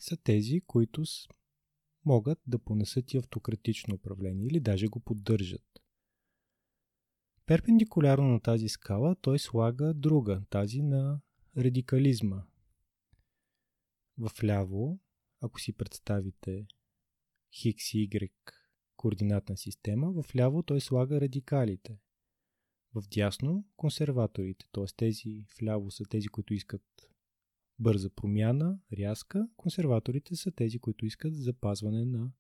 [0.01, 1.03] са тези, които
[2.05, 5.83] могат да понесат и автократично управление или даже го поддържат.
[7.47, 11.21] Перпендикулярно на тази скала той слага друга, тази на
[11.57, 12.43] радикализма.
[14.19, 15.01] В ляво,
[15.41, 16.67] ако си представите
[17.53, 18.31] Хикс и Y
[18.97, 21.99] координатна система, в ляво той слага радикалите.
[22.95, 24.85] В дясно консерваторите, т.е.
[24.97, 27.14] тези вляво са тези, които искат
[27.79, 29.49] бърза промяна, рязка.
[29.57, 32.33] Консерваторите са тези, които искат запазване на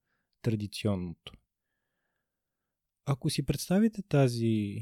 [0.42, 1.32] традиционното.
[3.06, 4.78] Ако си представите тази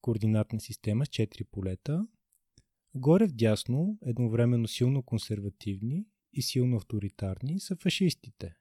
[0.00, 2.06] координатна система с 4 полета,
[2.94, 8.54] горе в дясно, едновременно силно консервативни и силно авторитарни са фашистите.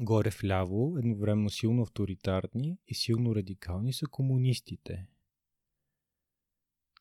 [0.00, 5.06] Горе в ляво, едновременно силно авторитарни и силно радикални са комунистите.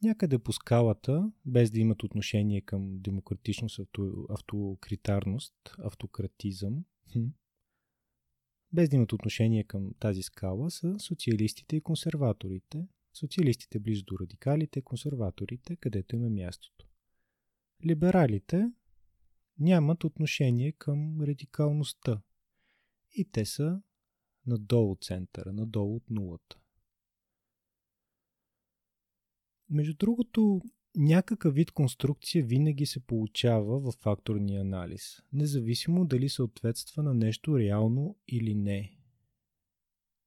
[0.04, 6.86] Някъде по скалата, без да имат отношение към демократичност, авто, автокритарност, автократизъм,
[8.74, 12.88] без да имат отношение към тази скала, са социалистите и консерваторите.
[13.14, 16.88] Социалистите близо до радикалите, консерваторите, където им е мястото.
[17.86, 18.72] Либералите
[19.60, 22.22] нямат отношение към радикалността.
[23.16, 23.82] И те са
[24.46, 26.61] надолу центъра, надолу от нулата.
[29.72, 30.62] Между другото,
[30.96, 38.18] някакъв вид конструкция винаги се получава в факторния анализ, независимо дали съответства на нещо реално
[38.28, 38.98] или не.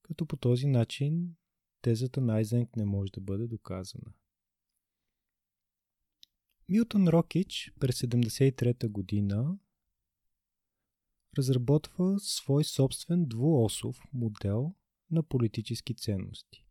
[0.02, 1.34] Като по този начин
[1.82, 4.12] тезата на Айзенк не може да бъде доказана.
[6.68, 9.58] Милтон Рокич през 73 година
[11.38, 14.74] разработва свой собствен двуосов модел
[15.10, 16.63] на политически ценности,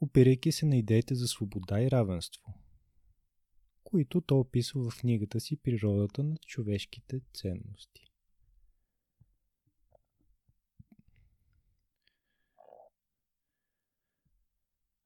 [0.00, 2.54] опирайки се на идеите за свобода и равенство,
[3.84, 8.12] които той описва в книгата си Природата на човешките ценности.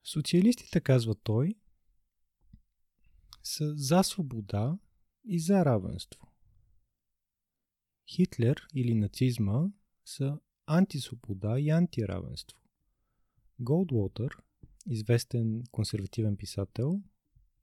[0.05, 1.55] Социалистите, казва той,
[3.43, 4.78] са за свобода
[5.24, 6.32] и за равенство.
[8.09, 9.68] Хитлер или нацизма
[10.05, 12.59] са антисвобода и антиравенство.
[13.59, 14.36] Голдвотър,
[14.86, 17.02] известен консервативен писател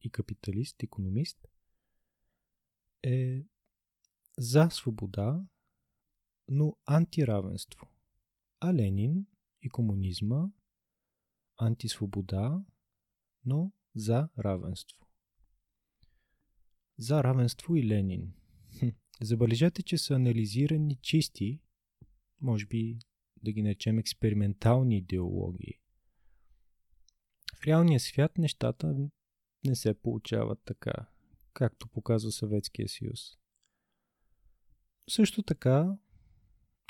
[0.02, 1.48] и капиталист, економист,
[3.04, 3.46] е
[4.38, 5.46] за свобода,
[6.48, 7.88] но антиравенство.
[8.60, 9.26] А Ленин
[9.62, 10.52] и комунизма
[11.58, 12.66] антисвобода,
[13.46, 15.08] но за равенство.
[16.98, 18.34] За равенство и Ленин.
[19.22, 21.62] Забележете, че са анализирани чисти,
[22.42, 23.00] може би
[23.44, 25.80] да ги наречем експериментални идеологии.
[27.58, 28.96] В реалния свят нещата
[29.66, 30.94] не се получават така,
[31.54, 33.20] както показва Съветския съюз.
[35.10, 35.98] Също така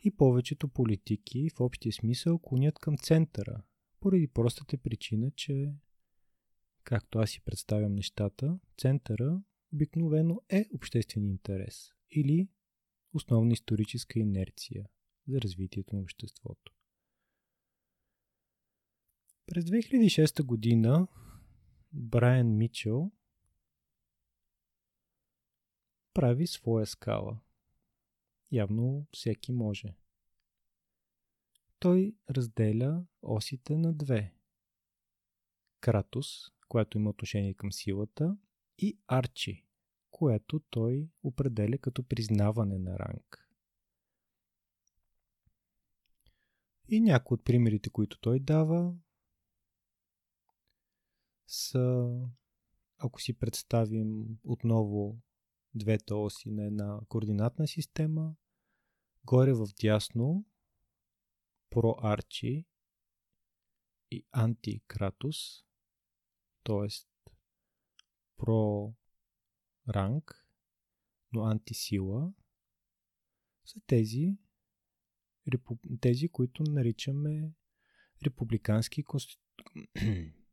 [0.03, 3.63] и повечето политики в общия смисъл клонят към центъра,
[3.99, 5.73] поради простата причина, че
[6.83, 9.41] както аз си представям нещата, центъра
[9.73, 12.49] обикновено е обществен интерес или
[13.13, 14.85] основна историческа инерция
[15.27, 16.76] за развитието на обществото.
[19.47, 21.07] През 2006 година
[21.93, 23.11] Брайан Мичел
[26.13, 27.39] прави своя скала,
[28.51, 29.95] явно всеки може.
[31.79, 34.33] Той разделя осите на две.
[35.79, 36.27] Кратус,
[36.67, 38.37] която има отношение към силата,
[38.77, 39.65] и Арчи,
[40.11, 43.49] което той определя като признаване на ранг.
[46.87, 48.95] И някои от примерите, които той дава,
[51.47, 52.09] са,
[52.97, 55.21] ако си представим отново
[55.75, 58.35] двете оси на една координатна система,
[59.25, 60.45] горе в дясно
[61.69, 62.65] проарчи
[64.11, 65.37] и антикратус,
[66.63, 66.87] т.е.
[68.37, 68.93] про
[69.89, 70.47] ранг,
[71.31, 72.33] но антисила,
[73.65, 74.37] са тези,
[76.01, 77.51] тези които наричаме
[78.25, 79.43] републикански конституции.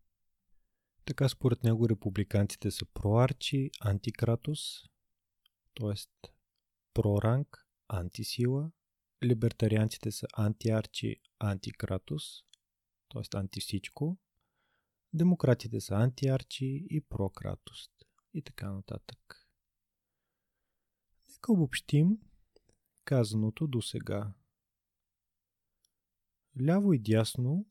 [1.06, 4.60] така според него републиканците са проарчи, антикратус,
[5.74, 6.28] т.е.
[6.94, 8.70] проранг, антисила,
[9.24, 12.22] либертарианците са антиарчи, антикратус,
[13.08, 13.38] т.е.
[13.38, 14.18] антивсичко,
[15.12, 17.78] демократите са антиарчи и прократус
[18.34, 19.48] и така нататък.
[21.30, 22.18] Нека обобщим
[23.04, 24.32] казаното до сега.
[26.62, 27.66] Ляво и дясно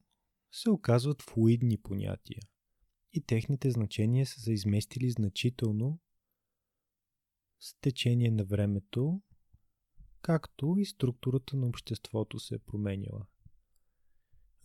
[0.52, 2.42] се оказват флуидни понятия
[3.14, 6.00] и техните значения са се изместили значително
[7.60, 9.22] с течение на времето,
[10.22, 13.26] както и структурата на обществото се е променяла.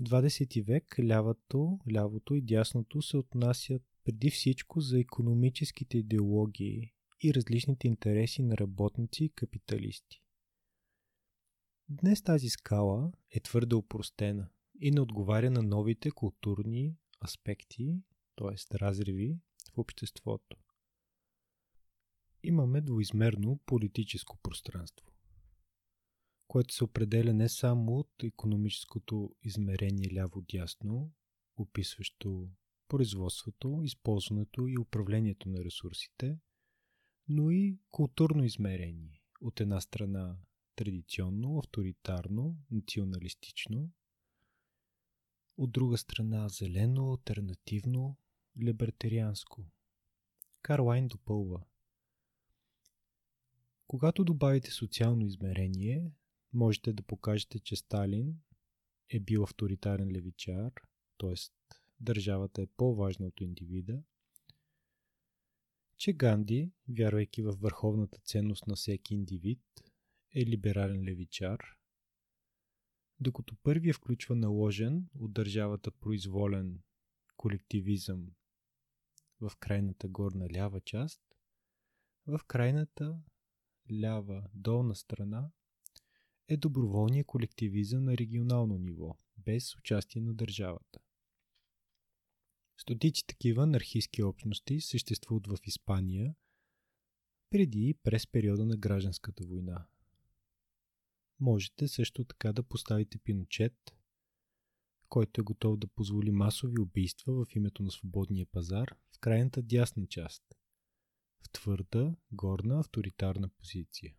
[0.01, 6.93] В 20 век лявото, лявото и дясното се отнасят преди всичко за економическите идеологии
[7.23, 10.23] и различните интереси на работници и капиталисти.
[11.89, 14.49] Днес тази скала е твърде упростена
[14.81, 18.03] и не отговаря на новите културни аспекти,
[18.39, 18.78] т.е.
[18.78, 19.39] разриви
[19.74, 20.57] в обществото.
[22.43, 25.07] Имаме двоизмерно политическо пространство,
[26.49, 31.12] което се определя не само от економическото измерение ляво-дясно,
[31.57, 32.51] описващо
[32.89, 36.39] производството, използването и управлението на ресурсите,
[37.28, 39.22] но и културно измерение.
[39.41, 40.36] От една страна
[40.76, 43.91] традиционно, авторитарно, националистично,
[45.57, 48.16] от друга страна зелено, альтернативно,
[48.63, 49.65] либертарианско.
[50.63, 51.65] Карлайн допълва.
[53.87, 56.13] Когато добавите социално измерение,
[56.53, 58.41] можете да покажете, че Сталин
[59.09, 60.73] е бил авторитарен левичар,
[61.19, 61.35] т.е.
[62.01, 64.03] държавата е по-важна от индивида,
[65.97, 69.63] че Ганди, вярвайки в върховната ценност на всеки индивид,
[70.35, 71.61] е либерален левичар,
[73.21, 76.83] докато първия включва наложен от държавата произволен
[77.37, 78.27] колективизъм
[79.41, 81.20] в крайната горна лява част,
[82.26, 83.20] в крайната
[83.93, 85.51] лява долна страна
[86.49, 91.01] е доброволния колективизъм на регионално ниво, без участие на държавата.
[92.76, 96.34] Стотици такива анархистски общности съществуват в Испания
[97.51, 99.86] преди и през периода на гражданската война.
[101.41, 103.98] Можете също така да поставите Пиночет,
[105.09, 110.07] който е готов да позволи масови убийства в името на свободния пазар в крайната дясна
[110.07, 110.43] част,
[111.41, 114.15] в твърда, горна, авторитарна позиция.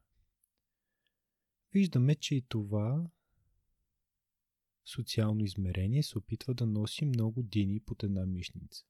[1.74, 3.10] Виждаме, че и това
[4.86, 8.86] социално измерение се опитва да носи много дини под една мишница.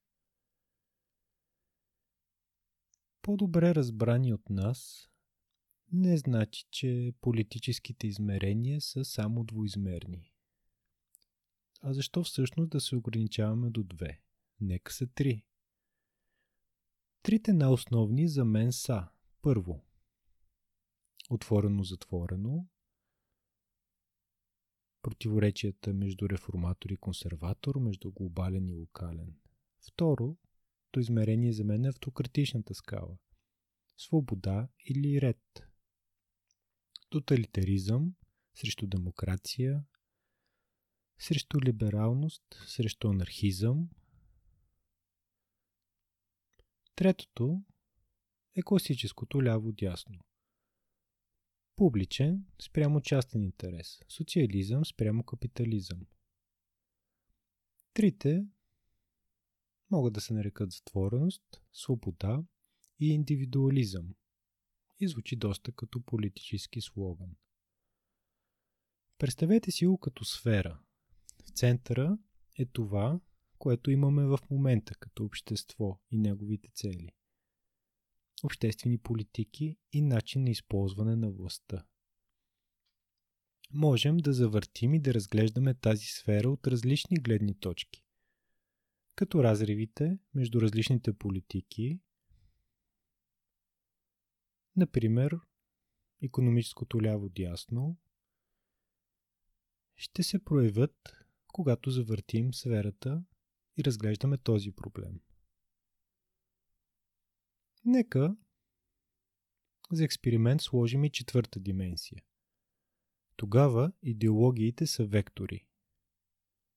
[3.22, 5.10] По-добре разбрани от нас
[5.92, 10.34] не значи, че политическите измерения са само двоизмерни.
[11.82, 14.22] А защо всъщност да се ограничаваме до две?
[14.62, 15.46] Нека са три.
[17.24, 19.08] Трите най-основни за мен са
[19.42, 19.86] първо
[21.30, 22.68] отворено-затворено,
[25.02, 29.36] противоречията между реформатор и консерватор, между глобален и локален.
[29.82, 30.38] Второ,
[30.92, 33.18] то измерение за мен е автократичната скала.
[33.98, 35.68] Свобода или ред.
[37.10, 38.16] Тоталитаризъм
[38.54, 39.84] срещу демокрация,
[41.20, 43.90] срещу либералност, срещу анархизъм.
[46.96, 47.64] Третото
[48.56, 50.20] е класическото ляво-дясно.
[51.76, 54.00] Публичен спрямо частен интерес.
[54.08, 56.08] Социализъм спрямо капитализъм.
[57.94, 58.46] Трите
[59.92, 62.44] могат да се нарекат затвореност, свобода
[63.00, 64.16] и индивидуализъм.
[65.00, 67.36] И звучи доста като политически слоган.
[69.18, 70.80] Представете си го като сфера.
[71.50, 72.18] Центъра
[72.56, 73.20] е това,
[73.58, 77.10] което имаме в момента като общество и неговите цели
[78.44, 81.86] обществени политики и начин на използване на властта.
[83.74, 88.06] можем да завъртим и да разглеждаме тази сфера от различни гледни точки.
[89.16, 92.00] Като разривите между различните политики,
[94.76, 95.40] например,
[96.22, 97.98] економическото ляво-дясно,
[99.96, 101.19] ще се проявят,
[101.54, 103.24] когато завъртим сферата
[103.78, 105.22] и разглеждаме този проблем.
[107.86, 108.36] Нека
[109.92, 112.24] за експеримент сложим и четвърта дименсия.
[113.36, 115.68] Тогава идеологиите са вектори.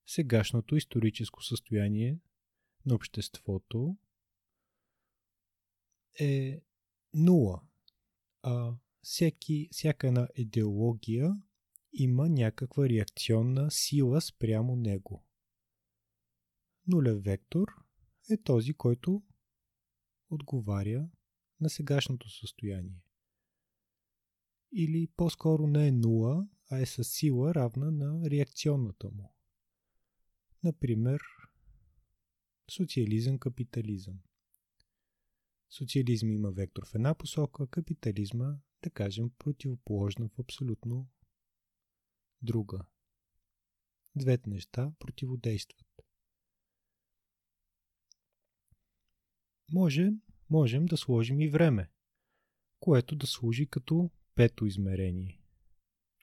[0.07, 2.19] Сегашното историческо състояние
[2.87, 3.97] на обществото
[6.21, 6.63] е
[7.15, 7.63] нула,
[8.43, 11.43] а всеки, всяка една идеология
[11.93, 15.27] има някаква реакционна сила спрямо него.
[16.87, 17.69] Нулев вектор
[18.31, 19.23] е този, който
[20.31, 21.09] отговаря
[21.61, 23.03] на сегашното състояние.
[24.73, 29.35] Или по-скоро не е нула, а е със сила равна на реакционната му.
[30.65, 31.21] Например,
[32.71, 34.21] социализъм, капитализъм.
[35.71, 41.09] Социализм има вектор в една посока, капитализма, да кажем, противоположна в абсолютно
[42.43, 42.87] друга.
[44.17, 45.87] Двете неща противодействат.
[49.73, 50.11] Може,
[50.51, 51.91] можем да сложим и време,
[52.81, 55.41] което да служи като пето измерение,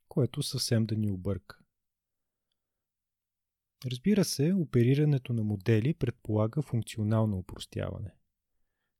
[0.07, 1.59] което съвсем да ни обърка.
[3.85, 8.11] Разбира се, оперирането на модели предполага функционално упростяване.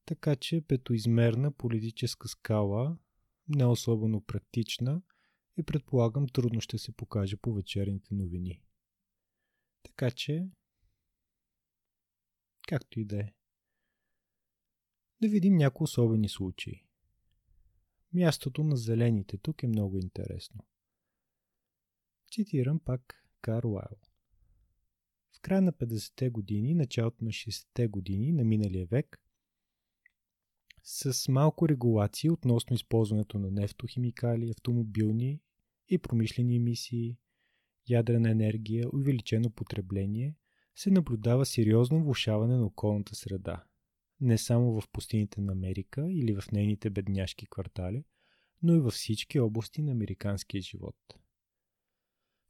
[0.05, 2.97] Така че петоизмерна политическа скала,
[3.47, 5.01] не особено практична,
[5.57, 8.63] и предполагам трудно ще се покаже по вечерните новини.
[9.83, 10.49] Така че,
[12.67, 13.33] както и да е.
[15.21, 16.85] Да видим някои особени случаи.
[18.13, 20.65] Мястото на зелените тук е много интересно.
[22.31, 23.97] Цитирам пак Карлайл.
[25.31, 29.21] В края на 50-те години, началото на 60-те години на миналия век,
[30.91, 35.41] с малко регулации относно използването на нефтохимикали, автомобилни
[35.89, 37.17] и промишлени емисии,
[37.89, 40.35] ядрена енергия, увеличено потребление,
[40.75, 43.63] се наблюдава сериозно влушаване на околната среда.
[44.21, 48.03] Не само в пустините на Америка или в нейните бедняшки квартали,
[48.63, 50.95] но и във всички области на американския живот.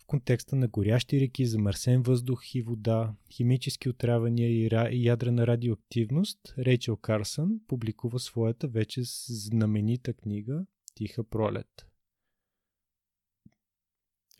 [0.09, 7.59] Контекста на горящи реки, замърсен въздух и вода, химически отравяния и ядрена радиоактивност, Рейчел Карсън
[7.67, 11.87] публикува своята вече знаменита книга Тиха пролет–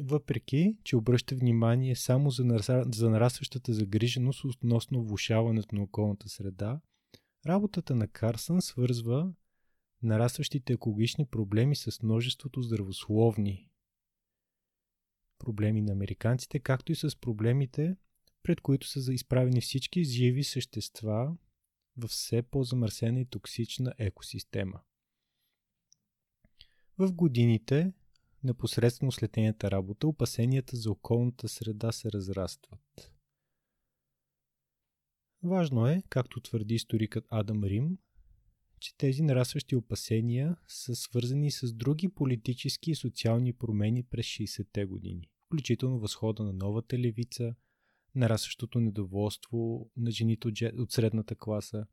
[0.01, 2.59] въпреки, че обръща внимание само за,
[2.93, 6.82] за нарастващата загриженост относно влушаването на околната среда,
[7.47, 9.34] работата на Карсън свързва
[10.03, 13.70] нарастващите екологични проблеми с множеството здравословни
[15.39, 17.95] проблеми на американците, както и с проблемите,
[18.43, 21.37] пред които са изправени всички живи същества
[21.97, 24.81] в все по-замърсена и токсична екосистема.
[26.97, 27.93] В годините
[28.43, 33.11] непосредствено след нейната работа, опасенията за околната среда се разрастват.
[35.43, 37.97] Важно е, както твърди историкът Адам Рим,
[38.80, 45.30] че тези нарастващи опасения са свързани с други политически и социални промени през 60-те години,
[45.45, 47.55] включително възхода на новата левица,
[48.15, 51.86] нарастващото недоволство на жените от средната класа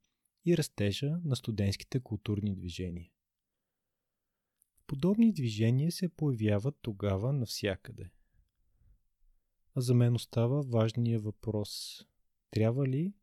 [0.44, 3.10] и растежа на студентските културни движения.
[4.86, 8.10] Подобни движения се появяват тогава навсякъде.
[9.74, 12.02] А за мен остава важния въпрос.
[12.50, 13.14] Трябва ли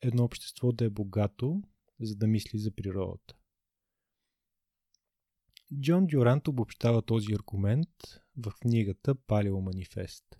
[0.00, 1.62] едно общество да е богато,
[2.06, 3.34] за да мисли за природата?
[5.80, 7.88] Джон Дюрант обобщава този аргумент
[8.36, 10.38] в книгата Палео манифест.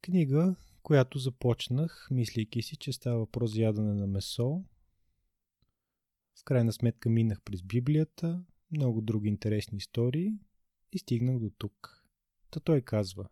[0.00, 4.64] Книга, която започнах, мислейки си, че става въпрос за ядене на месо.
[6.40, 10.32] В крайна сметка минах през Библията, много други интересни истории
[10.92, 12.04] и стигнах до тук.
[12.50, 13.28] Та той казва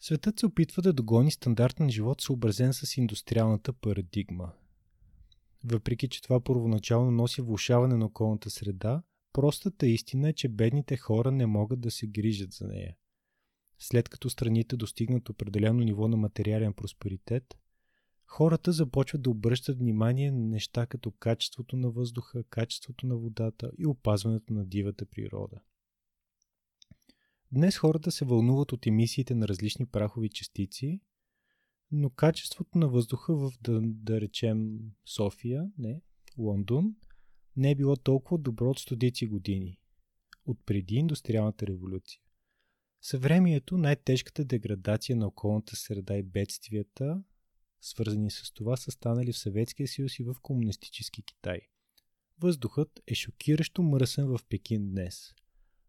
[0.00, 4.52] Светът се опитва да догони стандартен живот, съобразен с индустриалната парадигма.
[5.64, 11.30] Въпреки, че това първоначално носи влушаване на околната среда, простата истина е, че бедните хора
[11.30, 12.96] не могат да се грижат за нея.
[13.78, 17.58] След като страните достигнат определено ниво на материален просперитет,
[18.26, 23.86] хората започват да обръщат внимание на неща като качеството на въздуха, качеството на водата и
[23.86, 25.60] опазването на дивата природа.
[27.52, 31.00] Днес хората се вълнуват от емисиите на различни прахови частици,
[31.90, 36.02] но качеството на въздуха в, да, да речем, София, не,
[36.38, 36.96] Лондон,
[37.56, 39.78] не е било толкова добро от стотици години.
[40.46, 42.20] от преди индустриалната революция.
[43.00, 47.22] Съвремието най-тежката деградация на околната среда и бедствията,
[47.80, 51.60] свързани с това, са станали в Съветския съюз и в комунистически Китай.
[52.40, 55.34] Въздухът е шокиращо мръсен в Пекин днес,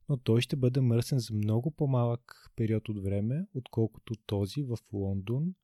[0.10, 5.56] но той ще бъде мръсен за много по-малък период от време, отколкото този в Лондон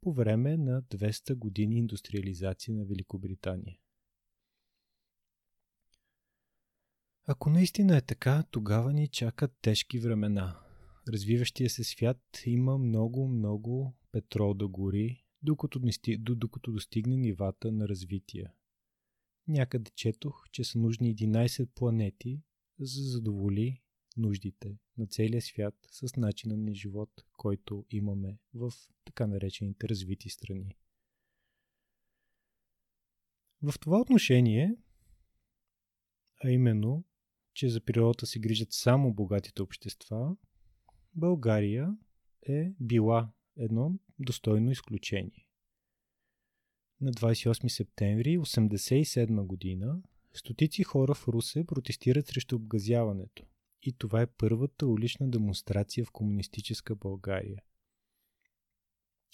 [0.00, 3.78] по време на 200 години индустриализация на Великобритания.
[7.26, 10.60] Ако наистина е така, тогава ни чакат тежки времена.
[11.08, 15.80] Развиващия се свят има много, много петрол да гори, докато,
[16.18, 18.46] докато достигне нивата на развитие.
[19.48, 22.42] Някъде четох, че са нужни 11 планети,
[22.80, 23.82] за да задоволи
[24.16, 28.72] нуждите на целия свят с начина на живот, който имаме в
[29.04, 30.76] така наречените развити страни.
[33.62, 34.76] В това отношение,
[36.44, 37.04] а именно
[37.54, 40.36] че за природата се грижат само богатите общества,
[41.14, 41.96] България
[42.48, 45.46] е била едно достойно изключение.
[47.00, 50.02] На 28 септември 1987 година
[50.34, 53.46] стотици хора в Русе протестират срещу обгазяването
[53.82, 57.62] и това е първата улична демонстрация в комунистическа България.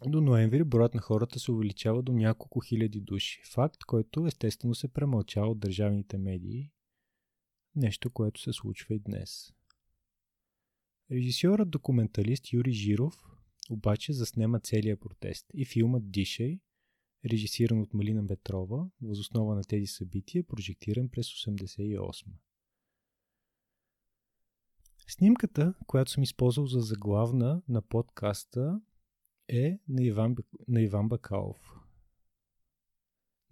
[0.07, 3.43] До ноември броят на хората се увеличава до няколко хиляди души.
[3.53, 6.71] Факт, който естествено се премълчава от държавните медии
[7.77, 9.53] Нещо, което се случва и днес.
[11.11, 13.15] Режисьорът документалист Юрий Жиров
[13.71, 16.61] обаче заснема целия протест и филмът Дишей,
[17.27, 22.27] режисиран от Малина Петрова, възоснова на тези събития, прожектиран през 1988.
[25.09, 28.81] Снимката, която съм използвал за заглавна на подкаста
[29.49, 30.37] е на Иван,
[30.69, 31.77] на Иван Бакалов.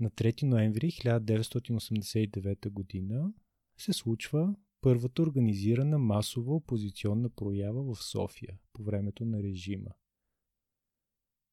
[0.01, 3.33] На 3 ноември 1989 година
[3.77, 9.91] се случва първата организирана масова опозиционна проява в София по времето на режима.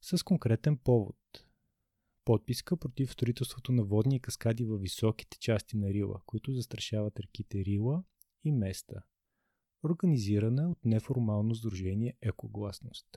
[0.02, 1.18] С конкретен повод.
[2.26, 8.04] Подписка против строителството на водни каскади във високите части на Рила, които застрашават реките Рила
[8.44, 9.04] и Места.
[9.84, 13.08] Организирана от неформално сдружение Екогласност.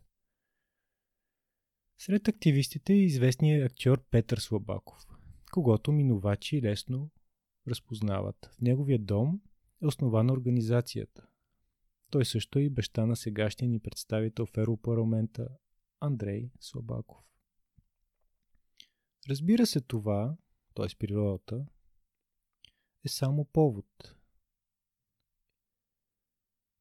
[1.99, 5.07] Сред активистите е известният актьор Петър Слабаков,
[5.53, 7.11] когато минувачи лесно
[7.69, 8.51] разпознават.
[8.53, 9.41] В неговия дом
[9.83, 11.27] е основана организацията.
[12.11, 15.49] Той също е и баща на сегашния ни представител в Европарламента
[16.01, 17.34] Андрей Слабаков.
[19.29, 20.37] Разбира се това,
[20.75, 20.87] т.е.
[20.99, 21.67] природата,
[23.05, 24.17] е само повод.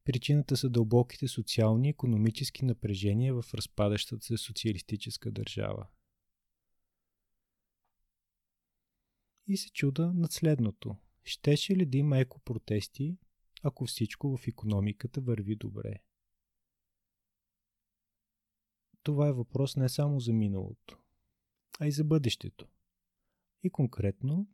[0.04, 5.88] Причината са дълбоките социални и економически напрежения в разпадащата се социалистическа държава–
[9.48, 10.98] и се чуда над следното.
[11.24, 13.18] Щеше ли да има екопротести,
[13.64, 16.00] ако всичко в економиката върви добре?
[19.04, 21.03] Това е въпрос не само за миналото,
[21.80, 22.68] а и за бъдещето.
[23.64, 24.48] И конкретно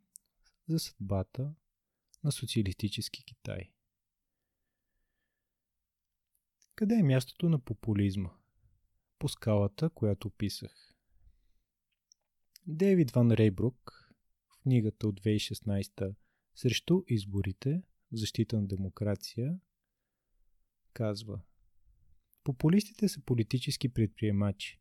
[0.68, 1.54] за съдбата
[2.24, 3.72] на социалистически Китай.
[6.74, 8.30] Къде е мястото на популизма?
[9.18, 10.94] По скалата, която описах.
[12.66, 14.10] Дейвид Ван Рейбрук
[14.62, 16.14] книгата от 2016
[16.54, 19.60] срещу изборите в защита на демокрация
[20.92, 21.40] казва
[22.44, 24.79] Популистите са политически предприемачи,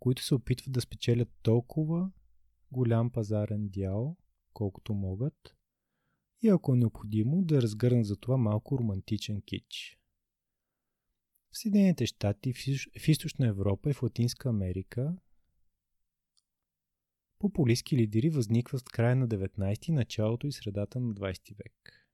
[0.00, 2.10] които се опитват да спечелят толкова
[2.72, 4.16] голям пазарен дял,
[4.52, 5.56] колкото могат,
[6.42, 9.98] и ако е необходимо да разгърнат за това малко романтичен кич.
[11.50, 12.52] В Съединените щати,
[12.98, 15.16] в Източна Европа и в Латинска Америка
[17.38, 22.08] Популистски лидери възникват в края на 19 началото и средата на 20 век.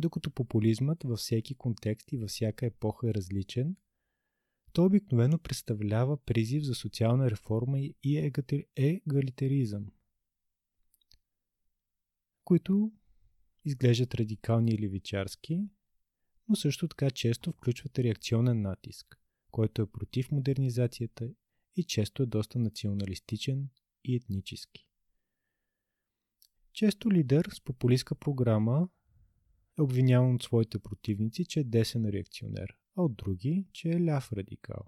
[0.00, 3.76] Докато популизмът във всеки контекст и във всяка епоха е различен,
[4.72, 8.32] то обикновено представлява призив за социална реформа и
[8.76, 9.86] егалитаризъм,
[12.44, 12.92] които
[13.64, 15.68] изглеждат радикални или левичарски,
[16.48, 21.30] но също така често включват реакционен натиск, който е против модернизацията
[21.76, 23.68] и често е доста националистичен
[24.04, 24.86] и етнически.
[26.72, 28.88] Често лидер с популистска програма
[29.78, 34.32] е обвиняван от своите противници, че е десен реакционер, а от други, че е ляв
[34.32, 34.84] радикал.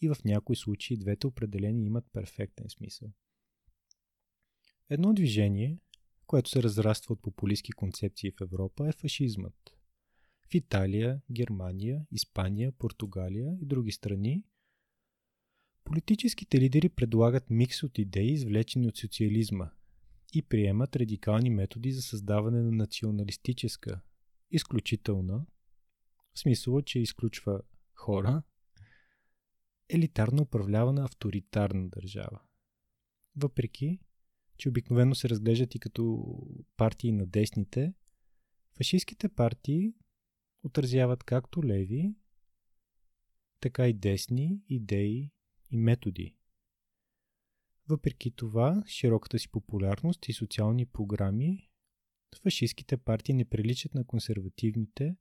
[0.00, 3.12] И в някои случаи двете определения имат перфектен смисъл.
[4.90, 5.78] Едно движение,
[6.26, 9.76] което се разраства от популистски концепции в Европа е фашизмът.
[10.50, 14.44] В Италия, Германия, Испания, Португалия и други страни
[15.88, 19.70] Политическите лидери предлагат микс от идеи, извлечени от социализма,
[20.34, 24.00] и приемат радикални методи за създаване на националистическа,
[24.50, 25.46] изключителна
[26.38, 27.60] в смисъл, че изключва
[27.94, 28.42] хора,
[29.88, 32.40] елитарно управлявана авторитарна държава.
[33.36, 34.00] Въпреки,
[34.56, 36.24] че обикновено се разглеждат и като
[36.76, 37.94] партии на десните,
[38.76, 39.94] фашистските партии
[40.62, 42.14] отразяват както леви,
[43.60, 45.32] така и десни идеи
[45.70, 46.36] и методи.
[47.88, 51.70] Въпреки това, широката си популярност и социални програми,
[52.42, 55.16] фашистските партии не приличат на консервативните,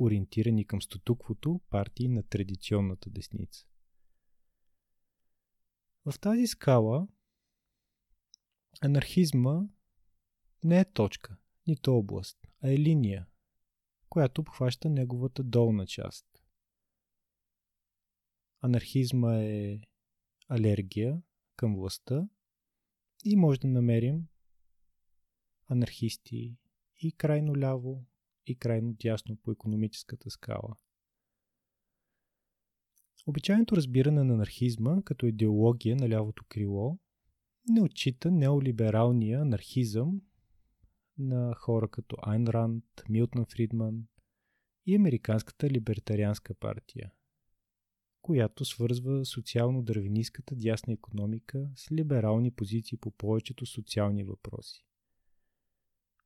[0.00, 3.66] ориентирани към статуквото партии на традиционната десница.
[6.04, 7.08] В тази скала
[8.80, 9.62] анархизма
[10.64, 11.36] не е точка,
[11.66, 13.26] нито област, а е линия,
[14.08, 16.26] която обхваща неговата долна част.
[18.60, 19.80] Анархизма е
[20.48, 21.22] алергия
[21.56, 22.28] към властта
[23.24, 24.28] и може да намерим
[25.66, 26.56] анархисти
[26.98, 28.04] и крайно ляво,
[28.46, 30.76] и крайно дясно по економическата скала.
[33.26, 36.98] Обичайното разбиране на анархизма като идеология на лявото крило
[37.68, 40.22] не отчита неолибералния анархизъм
[41.18, 44.06] на хора като Айн Ранд, Милтон Фридман
[44.86, 47.12] и Американската либертарианска партия,
[48.22, 54.84] която свързва социално-дървениската дясна економика с либерални позиции по повечето социални въпроси.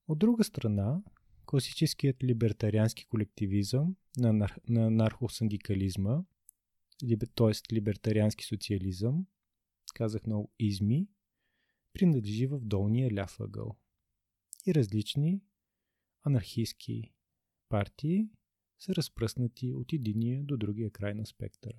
[0.08, 1.02] От друга страна,
[1.44, 4.60] класическият либертариански колективизъм на, нар...
[4.68, 6.22] на нархосиндикализма,
[7.34, 7.74] т.е.
[7.74, 9.26] либертариански социализъм,
[9.94, 11.08] казах много изми,
[11.92, 13.76] принадлежи в долния ляв ъгъл.
[14.66, 15.42] И различни
[16.22, 17.12] анархистски
[17.68, 18.28] партии
[18.78, 21.76] са разпръснати от единия до другия край на спектъра.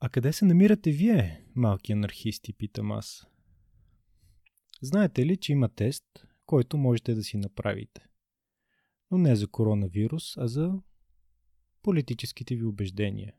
[0.00, 3.26] А къде се намирате вие, малки анархисти, питам аз.
[4.80, 8.06] Знаете ли, че има тест, който можете да си направите?
[9.10, 10.82] Но не за коронавирус, а за
[11.82, 13.34] политическите ви убеждения.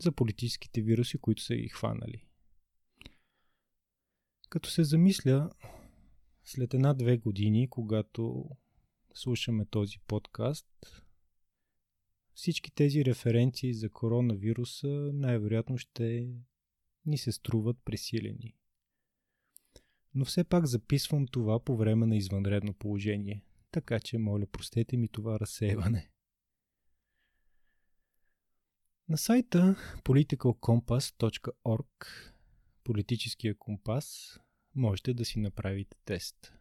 [0.00, 2.26] За политическите вируси, които са ги хванали.
[4.48, 5.50] Като се замисля,
[6.44, 8.50] след една-две години, когато
[9.14, 11.02] слушаме този подкаст,
[12.34, 16.34] всички тези референции за коронавируса най-вероятно ще
[17.06, 18.56] ни се струват пресилени.
[20.14, 25.08] Но все пак записвам това по време на извънредно положение, така че моля простете ми
[25.08, 26.10] това разсейване.
[29.08, 32.06] На сайта politicalcompass.org
[32.84, 34.38] политическия компас
[34.74, 36.52] можете да си направите тест.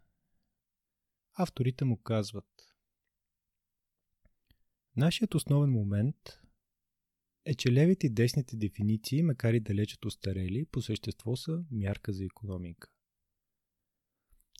[1.33, 2.45] Авторите му казват
[4.95, 6.39] Нашият основен момент
[7.45, 12.25] е, че левите и десните дефиниции, макар и далече устарели, по същество са мярка за
[12.25, 12.89] економика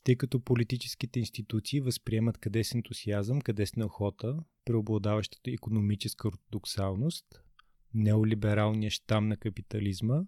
[0.04, 7.42] тъй като политическите институции възприемат къде с ентусиазъм, къде с неохота, преобладаващата економическа ортодоксалност,
[7.94, 10.22] неолибералния щам на капитализма,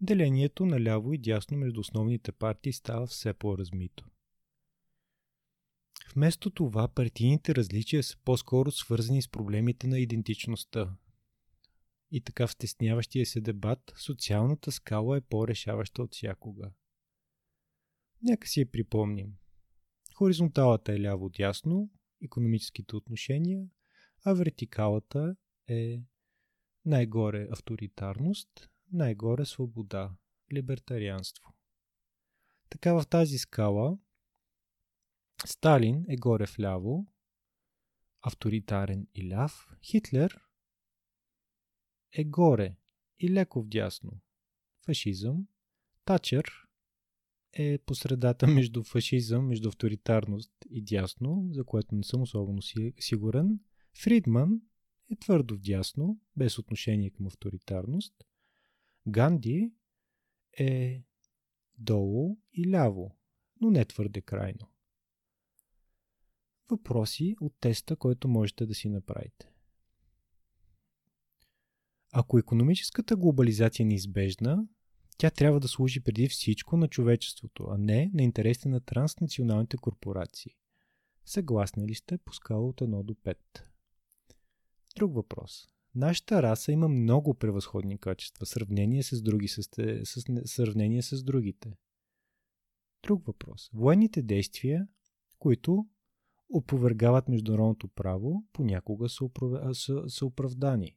[0.00, 4.04] делението на ляво и дясно между основните партии става все по-размито.
[6.14, 10.96] Вместо това, партийните различия са по-скоро свързани с проблемите на идентичността.
[12.10, 16.70] И така в стесняващия се дебат, социалната скала е по-решаваща от всякога.
[18.22, 19.36] Нека си я припомним.
[20.14, 21.90] Хоризонталата е ляво-дясно,
[22.22, 23.66] економическите отношения,
[24.24, 25.36] а вертикалата
[25.68, 26.02] е
[26.84, 30.16] най-горе авторитарност, най-горе свобода,
[30.52, 31.54] либертарианство.
[32.70, 33.98] Така в тази скала
[35.46, 37.12] Сталин е горе вляво,
[38.22, 40.40] авторитарен и ляв, Хитлер
[42.12, 42.76] е горе
[43.18, 44.20] и леко вдясно,
[44.86, 45.48] фашизъм,
[46.04, 46.69] Тачер
[47.52, 52.62] е по средата между фашизъм, между авторитарност и дясно, за което не съм особено
[53.00, 53.60] сигурен.
[54.02, 54.60] Фридман
[55.10, 58.14] е твърдо вдясно, без отношение към авторитарност.
[59.06, 59.72] Ганди
[60.58, 61.02] е
[61.78, 63.16] долу и ляво,
[63.60, 64.70] но не твърде крайно.
[66.70, 69.52] Въпроси от теста, който можете да си направите.
[72.12, 74.68] Ако економическата глобализация е неизбежна,
[75.20, 80.52] тя трябва да служи преди всичко на човечеството, а не на интересите на транснационалните корпорации.
[81.24, 83.36] Съгласни ли сте по скала от 1 до 5?
[84.96, 85.68] Друг въпрос.
[85.94, 89.62] Нашата раса има много превъзходни качества в сравнение с, други, с,
[90.04, 91.76] с, сравнение с другите.
[93.02, 93.70] Друг въпрос.
[93.74, 94.88] Военните действия,
[95.38, 95.86] които
[96.48, 99.28] опровергават международното право, понякога са,
[99.72, 100.96] са, са оправдани.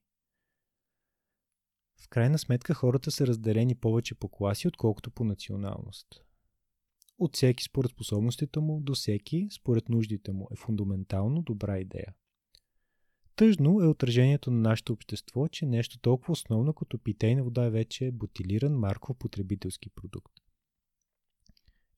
[1.97, 6.07] В крайна сметка хората са разделени повече по класи, отколкото по националност.
[7.19, 12.13] от всеки според способностите му до всеки според нуждите му е фундаментално добра идея.
[13.35, 18.11] Тъжно е отражението на нашето общество, че нещо толкова основно като питейна вода е вече
[18.11, 20.33] бутилиран марков потребителски продукт.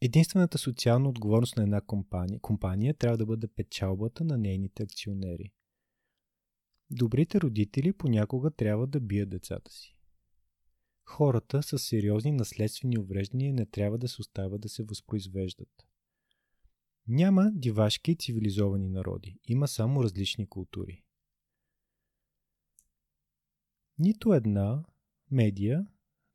[0.02, 5.52] Единствената социална отговорност на една компания, компания трябва да бъде печалбата на нейните акционери.
[6.92, 9.98] Добрите родители понякога трябва да бият децата си.
[11.06, 15.88] Хората с сериозни наследствени увреждания не трябва да се оставят да се възпроизвеждат.
[17.08, 21.04] Няма дивашки и цивилизовани народи, има само различни култури.
[23.98, 24.86] Нито една
[25.32, 25.88] медия,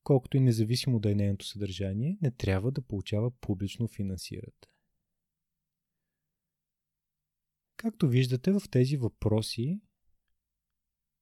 [0.03, 4.53] колкото и независимо да е нейното съдържание, не трябва да получава публично финансиране.
[7.76, 9.80] Както виждате в тези въпроси,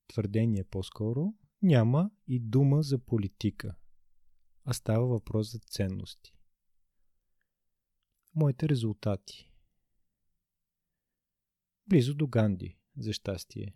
[0.09, 3.77] твърдение по-скоро, няма и дума за политика,
[4.65, 6.35] а става въпрос за ценности.
[8.35, 9.53] Моите резултати.
[11.87, 13.75] Близо до Ганди, за щастие.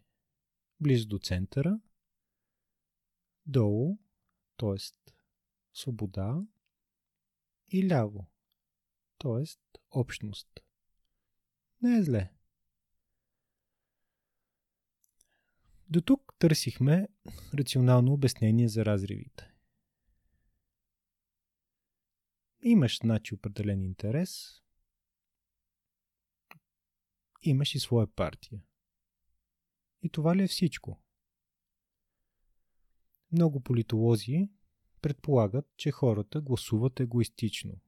[0.80, 1.80] Близо до центъра.
[3.46, 3.98] Долу,
[4.56, 4.76] т.е.
[5.72, 6.42] свобода.
[7.68, 8.30] И ляво,
[9.18, 9.44] т.е.
[9.90, 10.60] общност.
[11.82, 12.32] Не е зле.
[15.92, 17.08] До тук търсихме
[17.54, 19.52] рационално обяснение за разривите.
[22.62, 24.62] Имаш, значи, определен интерес,
[27.42, 28.62] имаш и своя партия.
[30.02, 31.02] И това ли е всичко?
[33.32, 34.50] Много политолози
[35.02, 37.80] предполагат, че хората гласуват егоистично,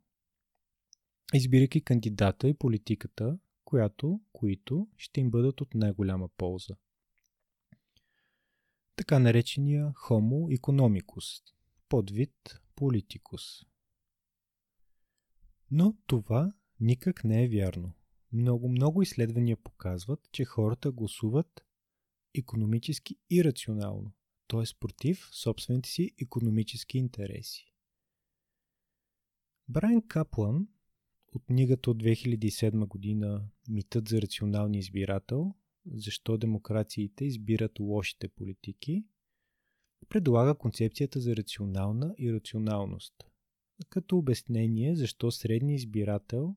[1.34, 6.76] избирайки кандидата и политиката, която, които ще им бъдат от най-голяма полза
[8.96, 11.42] така наречения Homo economicus,
[11.88, 13.42] подвид политикус.
[15.70, 17.92] Но това никак не е вярно.
[18.32, 21.66] Много-много изследвания показват, че хората гласуват
[22.34, 24.12] економически и рационално,
[24.48, 24.62] т.е.
[24.80, 27.74] против собствените си економически интереси.
[29.68, 30.68] Брайан Каплан
[31.34, 35.54] от книгата от 2007 година Митът за рационалния избирател
[35.86, 39.04] защо демокрациите избират лошите политики,
[40.08, 43.14] предлага концепцията за рационална ирационалност,
[43.88, 46.56] като обяснение защо средният избирател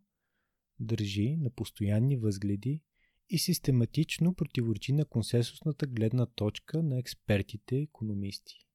[0.80, 2.82] държи на постоянни възгледи
[3.30, 8.68] и систематично противоречи на консенсусната гледна точка на експертите економисти.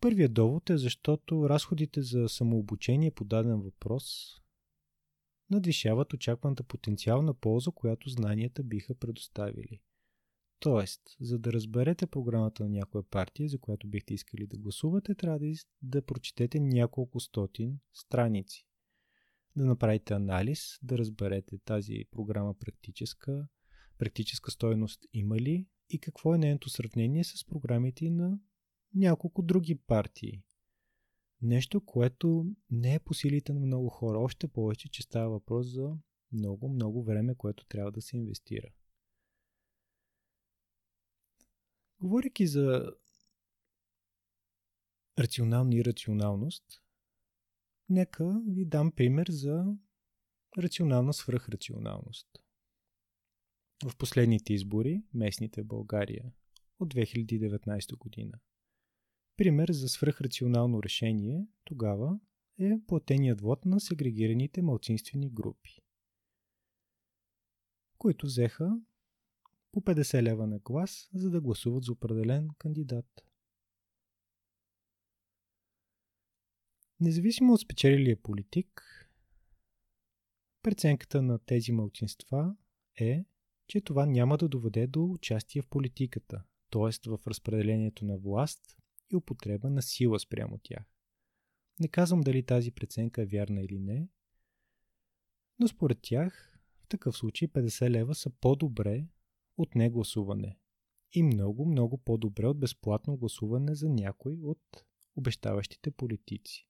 [0.00, 4.34] Първият довод е защото разходите за самообучение по даден въпрос
[5.50, 9.80] надвишават очакваната потенциална полза, която знанията биха предоставили.
[10.60, 15.38] Тоест, за да разберете програмата на някоя партия, за която бихте искали да гласувате, трябва
[15.38, 18.66] да, да прочетете няколко стотин страници.
[19.56, 23.48] Да направите анализ, да разберете тази програма практическа,
[23.98, 28.38] практическа стоеност има ли и какво е нейното сравнение с програмите на
[28.94, 30.42] няколко други партии.
[31.42, 34.18] Нещо, което не е по силите на много хора.
[34.18, 35.96] Още повече, че става въпрос за
[36.32, 38.68] много, много време, което трябва да се инвестира.
[42.00, 42.92] Говорейки за
[45.18, 46.64] рационална и рационалност,
[47.88, 49.64] нека ви дам пример за
[50.58, 52.28] рационална свръхрационалност.
[53.84, 56.32] В последните избори, местните в България,
[56.78, 58.38] от 2019 година–
[59.36, 62.20] Пример за свръхрационално решение тогава
[62.58, 65.78] е платеният вод на сегрегираните малцинствени групи,
[67.98, 68.80] които взеха
[69.72, 73.26] по 50 лева на глас, за да гласуват за определен кандидат.
[77.00, 78.82] Независимо от спечелилия политик,
[80.62, 82.56] преценката на тези малцинства
[83.00, 83.24] е,
[83.68, 87.08] че това няма да доведе до участие в политиката, т.е.
[87.08, 88.76] в разпределението на власт
[89.12, 90.84] и употреба на сила спрямо тях.
[91.80, 94.08] Не казвам дали тази преценка е вярна или не,
[95.58, 99.06] но според тях в такъв случай 50 лева са по-добре
[99.56, 100.58] от негласуване
[101.12, 104.84] и много, много по-добре от безплатно гласуване за някой от
[105.16, 106.68] обещаващите политици.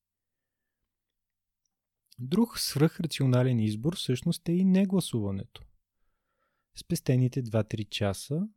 [2.19, 5.63] Друг свръхрационален избор всъщност е и негласуването.
[6.75, 8.49] Спестените 2-3 часа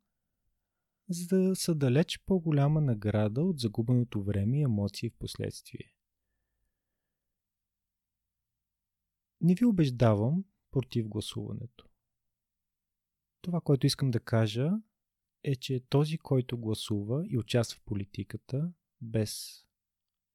[1.09, 5.93] за да са далеч по-голяма награда от загубеното време и емоции в последствие.
[9.41, 11.89] Не ви убеждавам против гласуването.
[13.41, 14.71] Това, което искам да кажа,
[15.43, 19.63] е, че този, който гласува и участва в политиката, без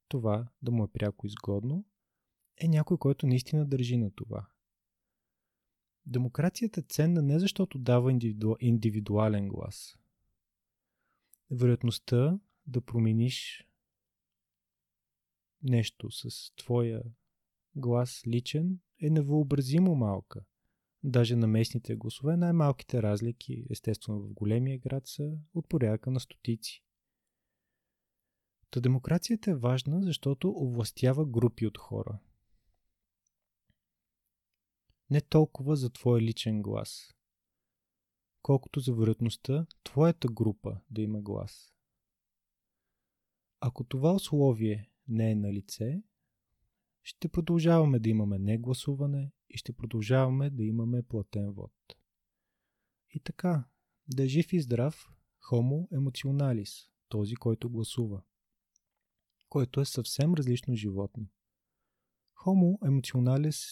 [0.08, 1.84] това да му е пряко изгодно,
[2.56, 4.48] е някой, който наистина държи на това.
[6.06, 8.54] Демокрацията е ценна не защото дава индивиду...
[8.60, 9.98] индивидуален глас.
[11.54, 13.68] Вероятността да промениш
[15.62, 17.02] нещо с твоя
[17.76, 20.44] глас личен е невъобразимо малка.
[21.02, 26.84] Даже на местните гласове най-малките разлики, естествено в големия град, са от порядъка на стотици.
[28.70, 32.18] Та демокрацията е важна, защото овластява групи от хора.
[35.10, 37.13] Не толкова за твоя личен глас,
[38.44, 41.74] колкото за вероятността твоята група да има глас.
[43.60, 46.02] Ако това условие не е на лице,
[47.02, 51.72] ще продължаваме да имаме негласуване и ще продължаваме да имаме платен вод.
[53.10, 53.68] И така,
[54.08, 55.08] да е жив и здрав,
[55.40, 58.22] хомо емоционалис, този, който гласува,
[59.48, 61.26] който е съвсем различно животно.
[62.34, 63.66] Хомо емоционалис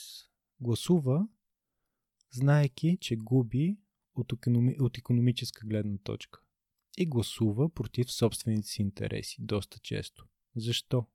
[0.61, 1.29] гласува,
[2.31, 3.82] знаеки, че губи
[4.15, 4.77] от, економи...
[4.81, 6.41] от економическа гледна точка.
[6.99, 10.27] И гласува против собствените си интереси доста често.
[10.57, 11.07] Защо?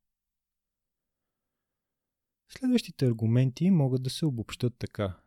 [2.49, 5.19] Следващите аргументи могат да се обобщат така.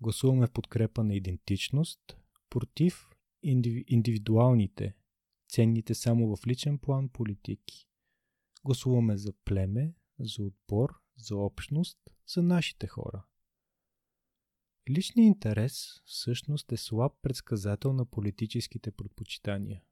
[0.00, 2.16] Гласуваме в подкрепа на идентичност,
[2.50, 3.10] против
[3.88, 4.94] индивидуалните,
[5.48, 7.88] ценните само в личен план политики.
[8.64, 13.24] Гласуваме за племе, за отбор, за общност, за нашите хора.
[14.90, 19.82] Личният интерес всъщност е слаб предсказател на политическите предпочитания.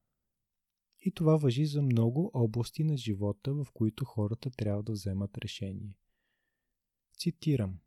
[1.00, 5.96] И това въжи за много области на живота, в които хората трябва да вземат решение.
[7.18, 7.78] Цитирам.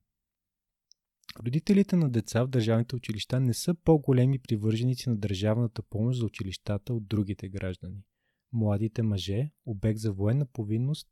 [1.40, 6.94] Родителите на деца в държавните училища не са по-големи привърженици на държавната помощ за училищата
[6.94, 8.04] от другите граждани.
[8.52, 11.10] Младите мъже, обект за военна повинност,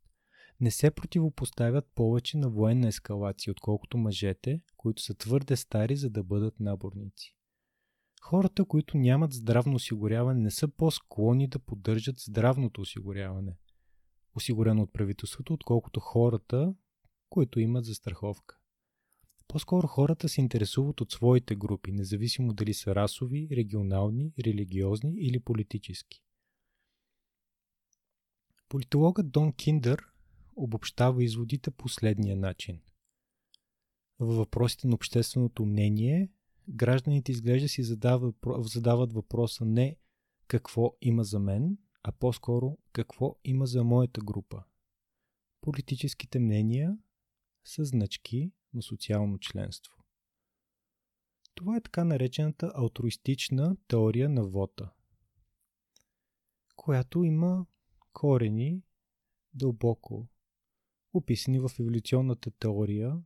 [0.60, 6.24] не се противопоставят повече на военна ескалация, отколкото мъжете, които са твърде стари, за да
[6.24, 7.36] бъдат наборници.
[8.22, 13.56] Хората, които нямат здравно осигуряване, не са по-склонни да поддържат здравното осигуряване,
[14.34, 16.74] осигурено от правителството, отколкото хората,
[17.30, 18.58] които имат застраховка.
[19.48, 26.22] По-скоро хората се интересуват от своите групи, независимо дали са расови, регионални, религиозни или политически.
[28.68, 30.13] Политологът Дон Киндър
[30.56, 32.80] обобщава изводите последния начин.
[34.18, 36.30] Във въпросите на общественото мнение,
[36.68, 39.96] гражданите изглежда си задават, задават въпроса не
[40.46, 44.64] какво има за мен, а по-скоро какво има за моята група.
[45.60, 46.98] Политическите мнения
[47.64, 49.94] са значки на социално членство.
[51.54, 54.90] Това е така наречената алтруистична теория на вота,
[56.76, 57.66] която има
[58.12, 58.82] корени
[59.54, 60.28] дълбоко
[61.14, 63.22] описани в еволюционната теория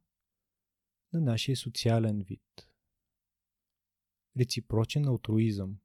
[1.12, 2.68] на нашия социален вид.
[4.38, 5.78] Реципрочен алтруизъм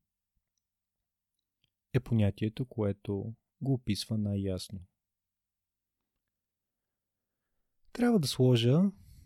[1.93, 4.85] е понятието, което го описва най-ясно.
[7.93, 8.81] Трябва да сложа,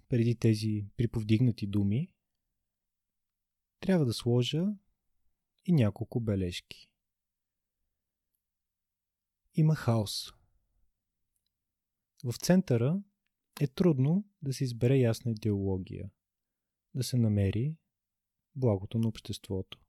[0.09, 2.13] преди тези приповдигнати думи,
[3.79, 4.65] трябва да сложа
[5.65, 6.89] и няколко бележки.
[9.53, 10.36] Има хаос
[12.23, 13.01] в центъра
[13.61, 16.09] е трудно да се избере ясна идеология,
[16.95, 17.75] да се намери
[18.55, 19.79] благото на обществото.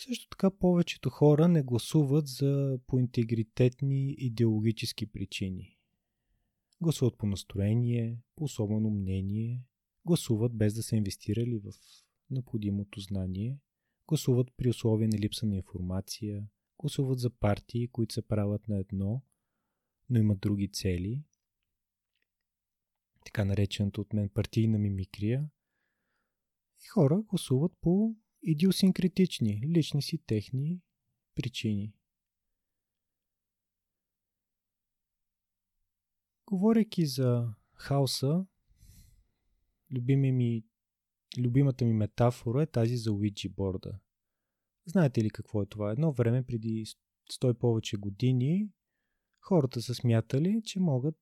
[0.00, 5.78] Също така повечето хора не гласуват за по интегритетни идеологически причини.
[6.80, 9.64] Гласуват по настроение, по особено мнение,
[10.04, 11.72] гласуват без да са инвестирали в
[12.30, 13.58] необходимото знание,
[14.08, 16.46] гласуват при условия на липса на информация,
[16.78, 19.22] гласуват за партии, които се правят на едно–
[20.10, 21.22] но имат други цели.
[23.24, 25.50] Така нареченото от мен партийна мимикрия.
[26.84, 30.80] И хора гласуват по идиосинкретични, лични си техни
[31.34, 31.92] причини.
[36.46, 38.46] Говорейки за хаоса,
[39.92, 40.64] любими ми,
[41.38, 43.98] любимата ми метафора е тази за Уиджи борда.
[44.86, 45.90] Знаете ли какво е това?
[45.90, 46.84] Едно време, преди
[47.32, 48.68] 100 повече години,
[49.48, 51.18] хората са смятали, че могат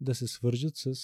[0.00, 0.94] да се свържат с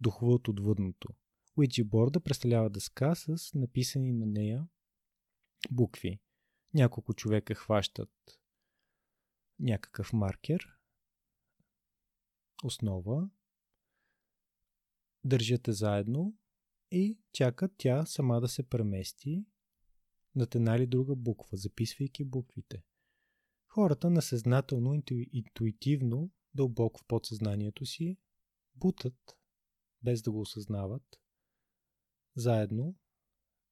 [0.00, 1.08] духове от отвъдното.
[1.56, 4.68] Уиджи борда представлява дъска с написани на нея
[5.70, 6.20] букви.
[6.74, 8.40] Няколко човека хващат
[9.58, 10.66] някакъв маркер,
[12.64, 13.30] основа,
[15.24, 16.36] държат заедно
[16.90, 19.46] и чакат тя сама да се премести
[20.34, 22.82] над една или друга буква, записвайки буквите–
[23.76, 28.18] хората насъзнателно, интуитивно, дълбоко в подсъзнанието си,
[28.74, 29.38] бутат,
[30.02, 31.20] без да го осъзнават,
[32.36, 32.96] заедно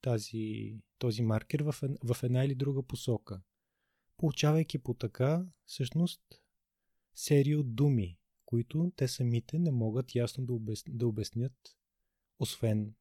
[0.01, 1.75] тази, този маркер в,
[2.05, 3.43] в една или друга посока.
[4.17, 6.23] Получавайки по така, всъщност,
[7.15, 10.83] серия от думи, които те самите не могат ясно да, обяс...
[10.89, 11.77] да обяснят,
[12.39, 12.95] освен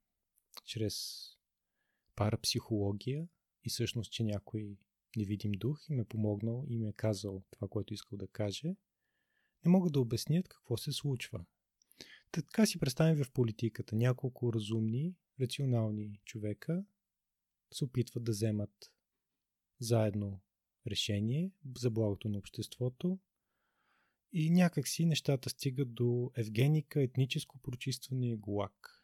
[0.66, 1.26] чрез
[2.16, 3.28] парапсихология
[3.64, 4.78] и всъщност, че някой
[5.16, 8.76] невидим дух им е помогнал и им е казал това, което искал да каже,
[9.66, 11.46] не могат да обяснят какво се случва.
[12.32, 13.96] Така си представим в политиката.
[13.96, 16.86] Няколко разумни, рационални човека
[17.74, 18.92] се опитват да вземат
[19.80, 20.42] заедно
[20.88, 23.20] решение за благото на обществото
[24.32, 29.04] и някакси нещата стигат до евгеника, етническо прочистване и глак.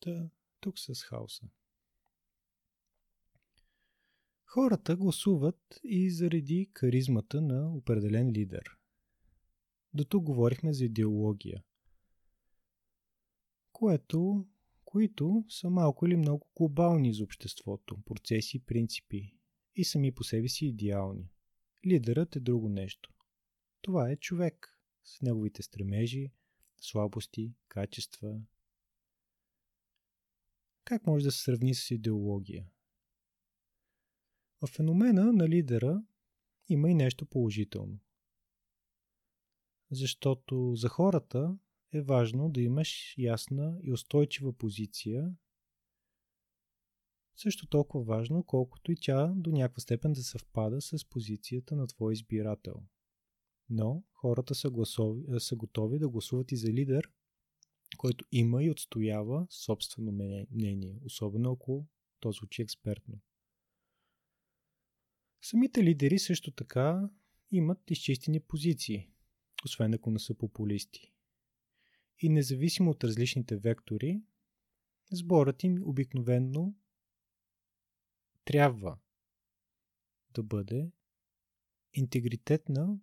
[0.00, 0.30] Та,
[0.60, 1.48] тук с хаоса.
[4.56, 8.64] Хората гласуват и заради харизмата на определен лидер.
[9.94, 11.64] До тук говорихме за идеология,
[13.72, 14.46] което,
[14.84, 19.36] които са малко или много глобални за обществото, процеси, принципи
[19.74, 21.30] и сами по себе си идеални.
[21.86, 23.10] Лидерът е друго нещо.
[23.80, 26.32] Това е човек с неговите стремежи,
[26.80, 28.40] слабости, качества.
[30.84, 32.70] Как може да се сравни с идеология?
[34.62, 36.02] В феномена на лидера
[36.68, 37.98] има и нещо положително.
[39.90, 41.58] Защото за хората
[41.92, 45.34] е важно да имаш ясна и устойчива позиция,
[47.36, 52.12] също толкова важно, колкото и тя до някаква степен да съвпада с позицията на твой
[52.12, 52.82] избирател.
[53.68, 57.10] Но хората са, гласови, са готови да гласуват и за лидер,
[57.96, 60.12] който има и отстоява собствено
[60.50, 61.86] мнение, особено ако
[62.20, 63.20] то звучи експертно.
[65.50, 67.10] Самите лидери също така
[67.50, 69.10] имат изчистени позиции,
[69.64, 71.12] освен ако не са популисти.
[72.18, 74.22] И независимо от различните вектори,
[75.12, 76.76] сборът им обикновенно
[78.44, 78.98] трябва
[80.30, 80.90] да бъде
[81.92, 83.00] интегритетна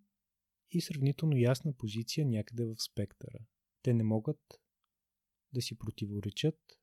[0.72, 3.40] и сравнително ясна позиция някъде в спектъра.
[3.82, 4.62] Те не могат
[5.54, 6.80] да си противоречат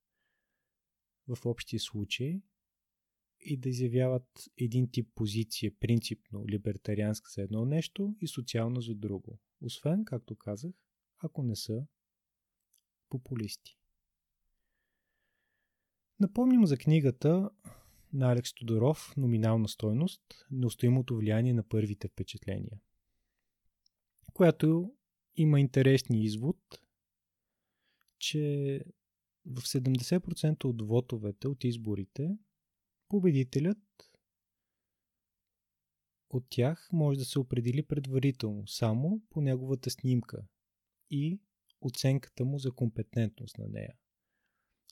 [1.28, 2.42] в общия случай
[3.40, 9.38] и да изявяват един тип позиция, принципно либертарианска за едно нещо и социално за друго.
[9.60, 10.72] Освен, както казах,
[11.18, 11.86] ако не са
[13.08, 13.76] популисти.
[16.20, 17.50] Напомням за книгата
[18.12, 20.22] на Алекс Тодоров «Номинална стойност.
[20.50, 22.80] Неустоимото влияние на първите впечатления»,
[24.32, 24.94] която
[25.36, 26.58] има интересни извод,
[28.18, 28.84] че
[29.46, 32.38] в 70% от вотовете от изборите
[33.10, 33.78] победителят
[36.30, 40.46] от тях може да се определи предварително само по неговата снимка
[41.10, 41.40] и
[41.80, 43.94] оценката му за компетентност на нея.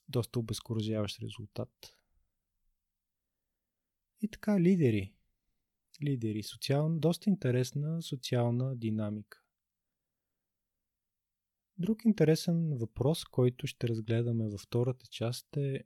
[0.09, 1.95] Доста обезкуражаващ резултат.
[4.21, 5.13] И така, лидери.
[6.03, 6.43] Лидери.
[6.43, 6.99] Социал...
[6.99, 9.41] Доста интересна социална динамика.
[11.77, 15.83] Друг интересен въпрос, който ще разгледаме във втората част е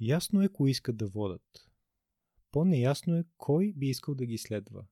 [0.00, 1.70] Ясно е кои искат да водат.
[2.50, 4.86] По-неясно е кой би искал да ги следва.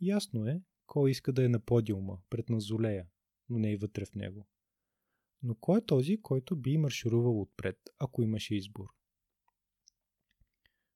[0.00, 3.08] Ясно е кой иска да е на подиума, пред назолея,
[3.48, 4.48] но не и вътре в него.
[5.42, 8.86] Но кой е този, който би марширувал отпред, ако имаше избор?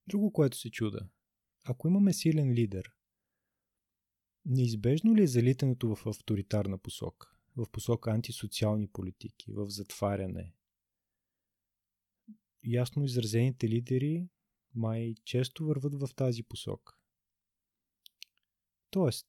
[0.06, 1.08] Друго, което се чуда.
[1.64, 2.92] Ако имаме силен лидер,
[4.44, 7.32] неизбежно ли е залитането в авторитарна посока?
[7.56, 10.54] В посока антисоциални политики, в затваряне?
[12.64, 14.28] Ясно изразените лидери
[14.74, 16.94] май често върват в тази посока.
[18.90, 19.28] Тоест,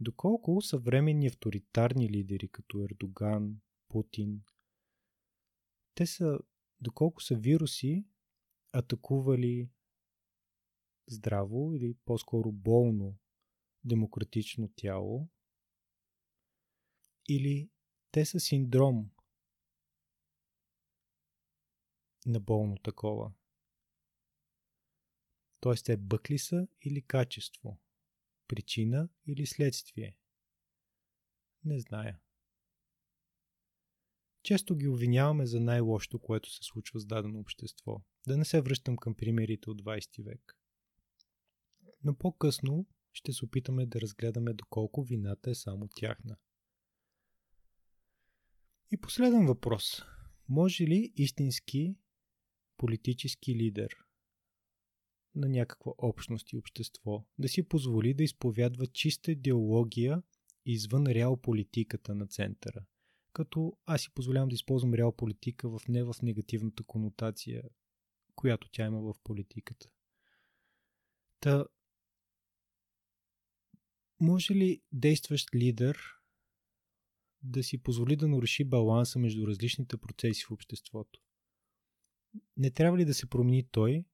[0.00, 4.42] доколко съвременни авторитарни лидери, като Ердоган, Путин,
[5.94, 6.38] те са,
[6.80, 8.04] доколко са вируси,
[8.72, 9.70] атакували
[11.08, 13.18] здраво или по-скоро болно
[13.84, 15.28] демократично тяло,
[17.28, 17.70] или
[18.10, 19.10] те са синдром
[22.26, 23.32] на болно такова.
[25.60, 27.80] Тоест те бъкли са или качество,
[28.48, 30.16] причина или следствие.
[31.64, 32.20] Не зная.
[34.42, 38.02] Често ги обвиняваме за най-лошото, което се случва с дадено общество.
[38.26, 40.58] Да не се връщам към примерите от 20 век.
[42.04, 46.36] Но по-късно ще се опитаме да разгледаме доколко вината е само тяхна.
[48.90, 50.02] И последен въпрос.
[50.48, 51.96] Може ли истински
[52.80, 53.96] политически лидер
[55.34, 60.22] на някаква общност и общество да си позволи да изповядва чиста идеология
[60.66, 62.84] извън реал политиката на центъра.
[63.32, 67.62] Като аз си позволявам да използвам реал политика в не в негативната конотация,
[68.34, 69.88] която тя има в политиката.
[71.40, 71.64] Та,
[74.20, 75.98] може ли действащ лидер
[77.42, 81.20] да си позволи да наруши баланса между различните процеси в обществото?
[82.56, 84.04] Не трябва ли да се промени той,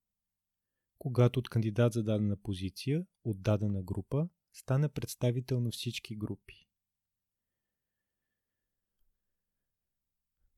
[0.98, 6.66] когато от кандидат за дадена позиция, от дадена група, стане представител на всички групи?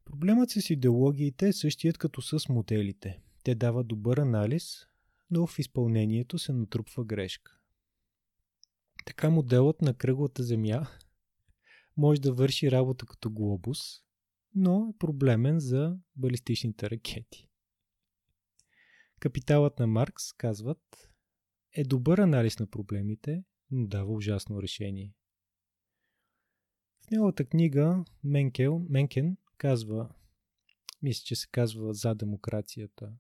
[0.05, 3.21] Проблемът с идеологиите е същият като с моделите.
[3.45, 4.87] Те дават добър анализ,
[5.31, 7.59] но в изпълнението се натрупва грешка.
[9.07, 10.87] Така моделът на кръглата земя
[11.97, 13.79] може да върши работа като глобус,
[14.55, 17.48] но е проблемен за балистичните ракети.
[19.21, 21.11] Капиталът на Маркс, казват,
[21.73, 25.15] е добър анализ на проблемите, но дава ужасно решение.
[27.07, 30.15] В неговата книга Менкел, Менкен казва,
[31.03, 33.13] мисля, че се казва За демокрацията,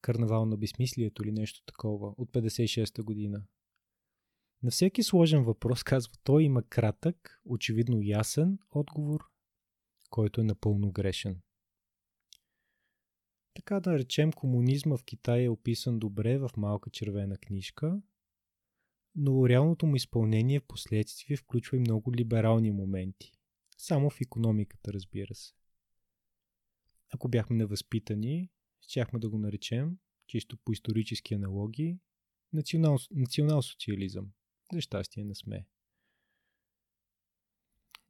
[0.00, 3.44] Карнавал на безсмислието или нещо такова от 56-та година.
[4.62, 9.20] На всеки сложен въпрос, казва той, има кратък, очевидно ясен отговор,
[10.10, 11.40] който е напълно грешен.
[13.56, 18.02] Така да речем, комунизма в Китай е описан добре в малка червена книжка,
[19.14, 23.32] но реалното му изпълнение в последствие включва и много либерални моменти.
[23.78, 25.54] Само в економиката, разбира се.
[27.10, 28.50] Ако бяхме невъзпитани,
[28.80, 31.98] щяхме да го наречем, чисто по исторически аналогии,
[32.52, 34.32] национал, национал-социализъм.
[34.72, 35.66] За щастие не сме.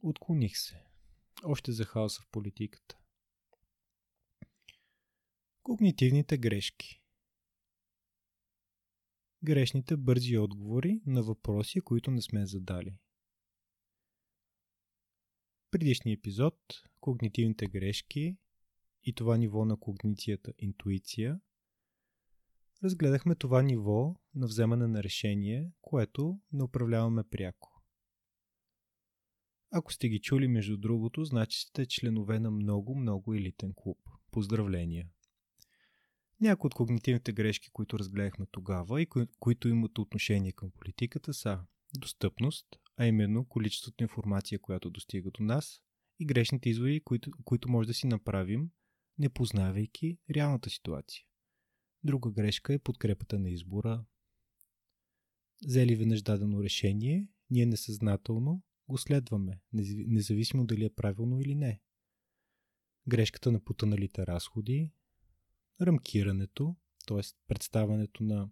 [0.03, 0.85] Отклоних се.
[1.45, 2.99] Още за хаоса в политиката.
[5.67, 7.03] Когнитивните грешки.
[9.45, 12.99] Грешните бързи отговори на въпроси, които не сме задали.
[15.71, 16.55] Предишния епизод
[17.01, 18.37] Когнитивните грешки
[19.05, 21.41] и това ниво на когницията интуиция
[22.85, 27.83] разгледахме това ниво на вземане на решение, което не управляваме пряко.
[29.71, 33.99] Ако сте ги чули между другото, значи сте членове на много, много елитен клуб.
[34.31, 35.11] Поздравления!
[36.41, 41.61] Някои от когнитивните грешки, които разгледахме тогава и кои, които имат отношение към политиката са
[41.99, 45.81] достъпност, а именно количеството информация, която достига до нас
[46.19, 48.71] и грешните изводи, които, които може да си направим,
[49.19, 51.25] не познавайки реалната ситуация.
[52.05, 54.05] Друга грешка е подкрепата на избора.
[55.67, 59.61] Взели веднъж дадено решение, ние несъзнателно го следваме,
[60.07, 61.81] независимо дали е правилно или не.
[63.09, 64.93] Грешката на потъналите разходи,
[65.81, 66.77] рамкирането,
[67.07, 67.21] т.е.
[67.49, 68.51] представането на,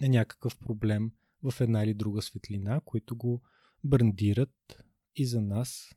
[0.00, 1.12] някакъв проблем
[1.42, 3.42] в една или друга светлина, които го
[3.84, 4.82] брандират
[5.16, 5.96] и за нас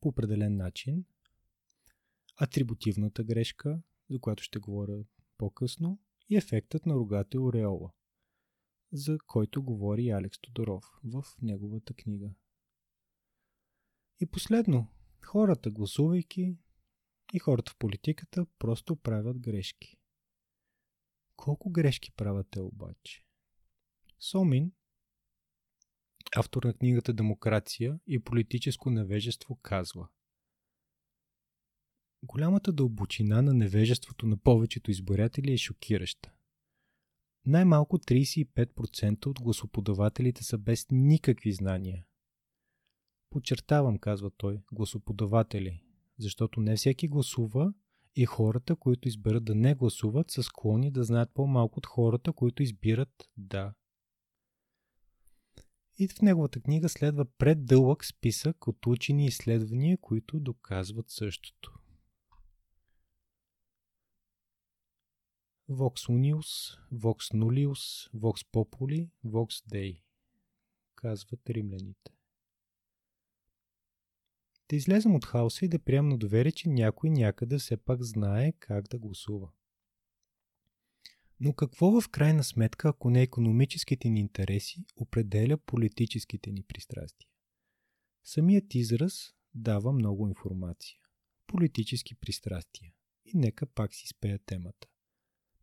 [0.00, 1.04] по определен начин.
[2.36, 5.04] Атрибутивната грешка, за която ще говоря
[5.38, 5.98] по-късно,
[6.28, 7.90] и ефектът на рогата ореола,
[8.92, 12.34] за който говори Алекс Тодоров в неговата книга.
[14.20, 14.86] И последно,
[15.20, 16.56] хората гласувайки
[17.32, 19.96] и хората в политиката просто правят грешки.
[21.36, 23.24] Колко грешки правят те обаче?
[24.20, 24.72] Сомин,
[26.36, 30.08] автор на книгата Демокрация и политическо невежество, казва–
[32.24, 36.32] Голямата дълбочина на невежеството на повечето избиратели е шокираща.
[37.46, 42.04] Най-малко 35% от гласоподавателите са без никакви знания.
[43.30, 45.82] Подчертавам, казва той, гласоподаватели,
[46.22, 47.72] защото не всеки гласува
[48.16, 52.62] и хората, които изберат да не гласуват, са склонни да знаят по-малко от хората, които
[52.62, 53.74] избират да.
[55.98, 61.78] И в неговата книга следва преддълъг списък от учени изследвания, които доказват същото.
[65.70, 70.02] Vox Unius, Vox Nullius, Vox Populi, Vox Dei,
[70.94, 72.12] казват римляните.
[74.72, 78.52] Да излезем от хаоса и да приемем на доверие, че някой някъде все пак знае
[78.52, 79.48] как да гласува.
[81.40, 87.28] Но какво в крайна сметка, ако не економическите ни интереси, определя политическите ни пристрастия?
[88.24, 90.98] Самият израз дава много информация.
[91.46, 92.92] Политически пристрастия.
[93.24, 94.88] И нека пак си спея темата.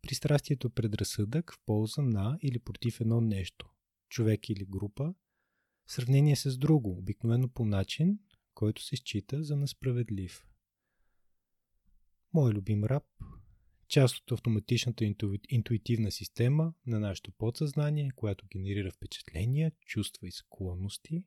[0.02, 3.70] Пристрастието предразсъдък в полза на или против едно нещо,
[4.08, 5.14] човек или група,
[5.86, 8.18] в сравнение с друго, обикновено по начин,
[8.54, 10.46] който се счита за несправедлив.
[12.32, 13.04] Мой любим раб
[13.90, 15.34] част от автоматичната инту...
[15.48, 21.24] интуитивна система на нашето подсъзнание, която генерира впечатления, чувства и склонности,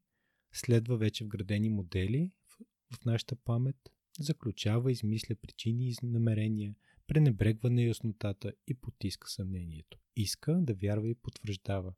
[0.53, 2.57] следва вече вградени модели в,
[2.95, 3.75] в нашата памет,
[4.19, 6.75] заключава, измисля причини и намерения,
[7.07, 9.99] пренебрегва неяснотата и потиска съмнението.
[10.15, 11.93] Иска да вярва и потвърждава.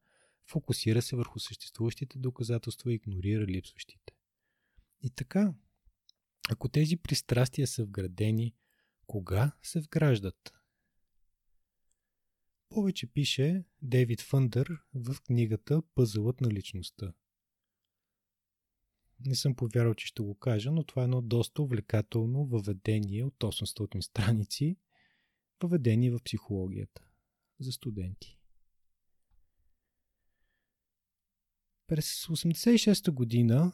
[0.47, 4.14] Фокусира се върху съществуващите доказателства и игнорира липсващите.
[5.01, 5.53] И така,
[6.49, 8.55] ако тези пристрастия са вградени,
[9.07, 10.53] кога се вграждат?
[12.69, 17.13] Повече пише Дейвид Фъндър в книгата Пъзълът на личността.
[19.19, 23.33] Не съм повярвал, че ще го кажа, но това е едно доста увлекателно въведение от
[23.33, 24.77] 800 страници,
[25.63, 27.05] въведение в психологията
[27.59, 28.39] за студенти.
[31.87, 33.71] През 86-та година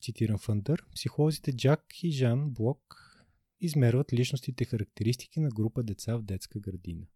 [0.00, 3.04] цитирам Фъндър, психолозите Джак и Жан Блок
[3.60, 7.06] измерват личностите характеристики на група деца в детска градина.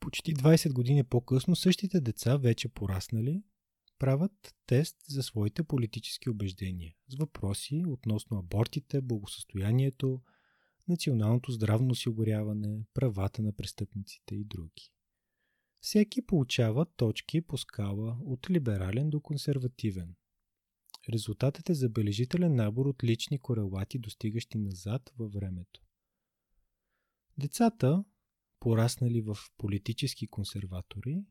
[0.00, 3.42] Почти 20 години по-късно същите деца, вече пораснали,
[3.98, 10.22] правят тест за своите политически убеждения с въпроси относно абортите, благосъстоянието,
[10.88, 14.92] националното здравно осигуряване, правата на престъпниците и други.
[15.80, 20.14] Всеки получава точки по скала от либерален до консервативен.
[21.08, 25.82] Резултатът е забележителен набор от лични корелати, достигащи назад във времето.
[27.38, 28.04] Децата,
[28.60, 31.24] пораснали в политически консерватори,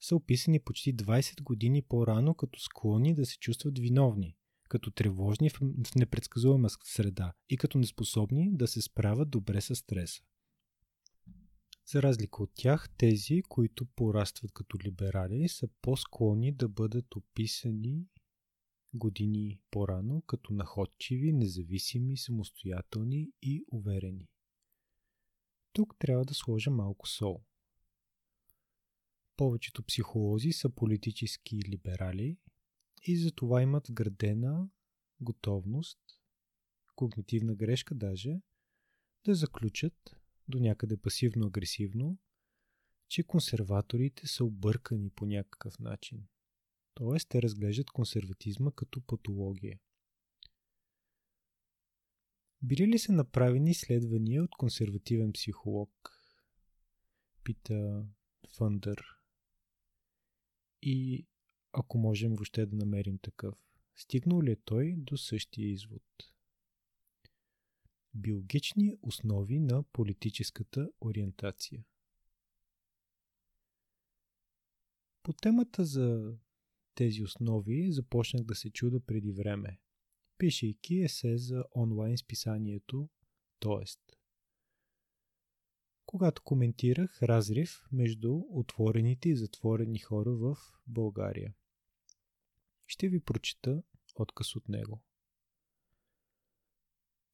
[0.00, 4.36] са описани почти 20 години по-рано като склонни да се чувстват виновни,
[4.68, 5.60] като тревожни в
[5.96, 10.22] непредсказуема среда и като неспособни да се справят добре с стреса.
[11.86, 18.06] За разлика от тях, тези, които порастват като либерали, са по-склонни да бъдат описани
[18.94, 24.28] години по-рано като находчиви, независими, самостоятелни и уверени.
[25.72, 27.44] Тук трябва да сложа малко сол.
[29.36, 32.38] Повечето психолози са политически либерали
[33.02, 34.68] и затова имат вградена
[35.20, 35.98] готовност,
[36.94, 38.40] когнитивна грешка даже,
[39.24, 40.16] да заключат
[40.48, 42.18] до някъде пасивно-агресивно,
[43.08, 46.26] че консерваторите са объркани по някакъв начин.
[46.94, 49.80] Тоест, те разглеждат консерватизма като патология.
[52.62, 55.90] Били ли са направени изследвания от консервативен психолог?
[57.44, 58.06] Пита
[58.56, 59.04] Фъндър.
[60.82, 61.26] И
[61.72, 63.54] ако можем въобще да намерим такъв,
[63.96, 66.02] стигнал ли е той до същия извод?
[68.14, 71.84] Биологични основи на политическата ориентация.
[75.22, 76.36] По темата за
[76.94, 79.80] тези основи започнах да се чуда преди време,
[80.38, 83.08] пишейки есе за онлайн списанието
[83.58, 84.00] Тоест.
[86.06, 90.56] Когато коментирах разрив между отворените и затворени хора в
[90.86, 91.54] България.
[92.86, 93.82] Ще ви прочита
[94.14, 95.02] отказ от него.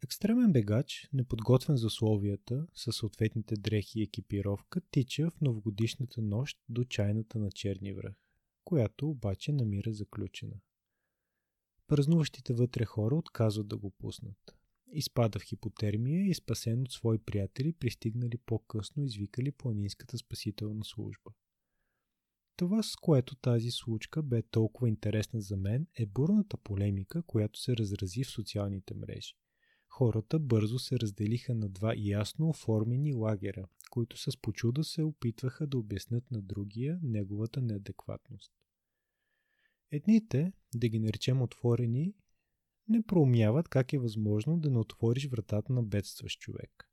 [0.03, 6.85] Екстремен бегач, неподготвен за условията, със съответните дрехи и екипировка, тича в новогодишната нощ до
[6.85, 8.30] чайната на Черни връх
[8.65, 10.61] която обаче намира заключена.
[11.87, 14.57] Празнуващите вътре хора отказват да го пуснат.
[14.93, 21.31] Изпада в хипотермия и спасен от свои приятели, пристигнали по-късно, извикали планинската спасителна служба.
[22.57, 27.77] Това, с което тази случка бе толкова интересна за мен, е бурната полемика, която се
[27.77, 29.35] разрази в социалните мрежи.
[29.91, 35.79] Хората бързо се разделиха на два ясно оформени лагера, които с почуда се опитваха да
[35.79, 38.53] обяснят на другия неговата неадекватност.
[39.91, 42.15] Едните, да ги наречем отворени,
[42.89, 46.91] не проумяват как е възможно да не отвориш вратата на бедстващ човек.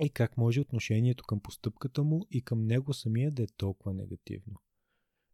[0.00, 4.60] И как може отношението към постъпката му и към него самия да е толкова негативно.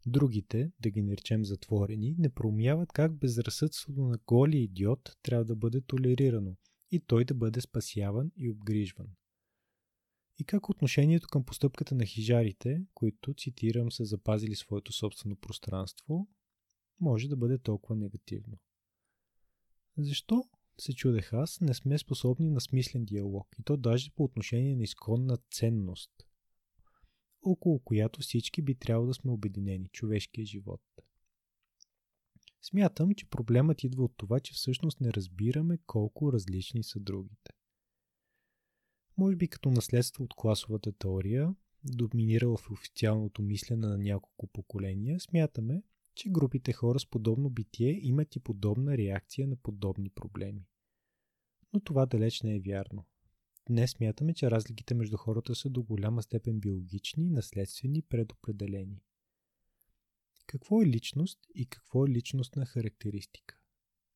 [0.07, 5.81] Другите, да ги наречем затворени, не проумяват как безразсъдството на голи идиот трябва да бъде
[5.81, 6.57] толерирано
[6.91, 9.07] и той да бъде спасяван и обгрижван.
[10.39, 16.29] И как отношението към постъпката на хижарите, които, цитирам, са запазили своето собствено пространство,
[17.01, 18.59] може да бъде толкова негативно.
[19.99, 20.45] Защо,
[20.79, 24.83] се чудех аз, не сме способни на смислен диалог, и то даже по отношение на
[24.83, 26.11] изконна ценност,
[27.51, 30.83] около която всички би трябвало да сме обединени– човешкия живот.
[32.63, 37.53] Смятам, че проблемът идва от това, че всъщност не разбираме колко различни са другите.
[39.19, 41.55] Може би като наследство от класовата теория,
[41.85, 45.83] доминирала в официалното мислене на няколко поколения, смятаме,
[46.15, 50.67] че групите хора с подобно битие имат и подобна реакция на подобни проблеми.
[51.73, 53.07] Но това далеч не е вярно.
[53.69, 59.03] Днес смятаме, че разликите между хората са до голяма степен биологични, наследствени, предопределени.
[60.47, 63.59] Какво е личност и какво е личностна характеристика?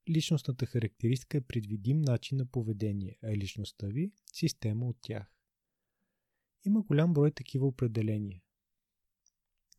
[0.08, 5.32] Личностната характеристика е предвидим начин на поведение, а личността ви– система от тях.
[6.64, 8.42] Има голям брой такива определения.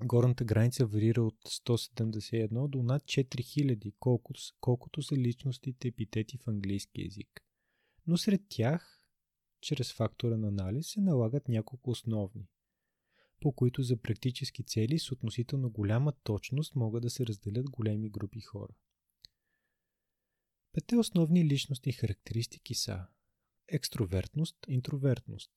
[0.04, 7.02] Горната граница варира от 171 до над 4000, колкото, колкото са личностите епитети в английски
[7.02, 7.42] язик.
[8.08, 9.01] Но сред тях,
[9.62, 12.48] чрез фактора на анализ, се налагат няколко основни,
[13.40, 18.42] по които за практически цели с относително голяма точност могат да се разделят големи групи
[18.42, 18.74] хора.
[20.74, 23.08] Пете основни личностни характеристики са
[23.68, 25.52] екстровертност, интровертност,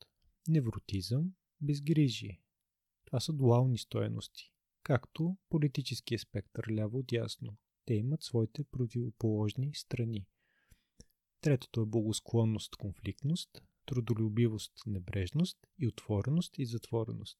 [0.49, 2.41] невротизъм, безгрижие,
[3.05, 4.53] това са дуални стоености,
[4.83, 7.57] както политическия спектър ляво-дясно.
[7.85, 10.27] Те имат своите противоположни страни.
[11.41, 17.39] Третото е благосклонност, конфликтност, трудолюбивост, небрежност и отвореност и затвореност.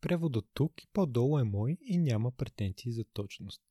[0.00, 3.62] Преводът тук и по-долу е мой и няма претенции за точност.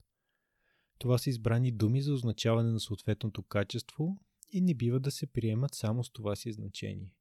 [0.98, 4.20] Това са избрани думи за означаване на съответното качество
[4.52, 7.16] и не бива да се приемат само с това си значение.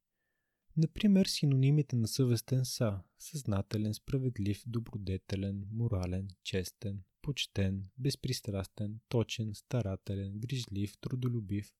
[0.77, 10.99] Например, синонимите на съвестен са съзнателен, справедлив, добродетелен, морален, честен, почтен, безпристрастен, точен, старателен, грижлив,
[11.01, 11.73] трудолюбив.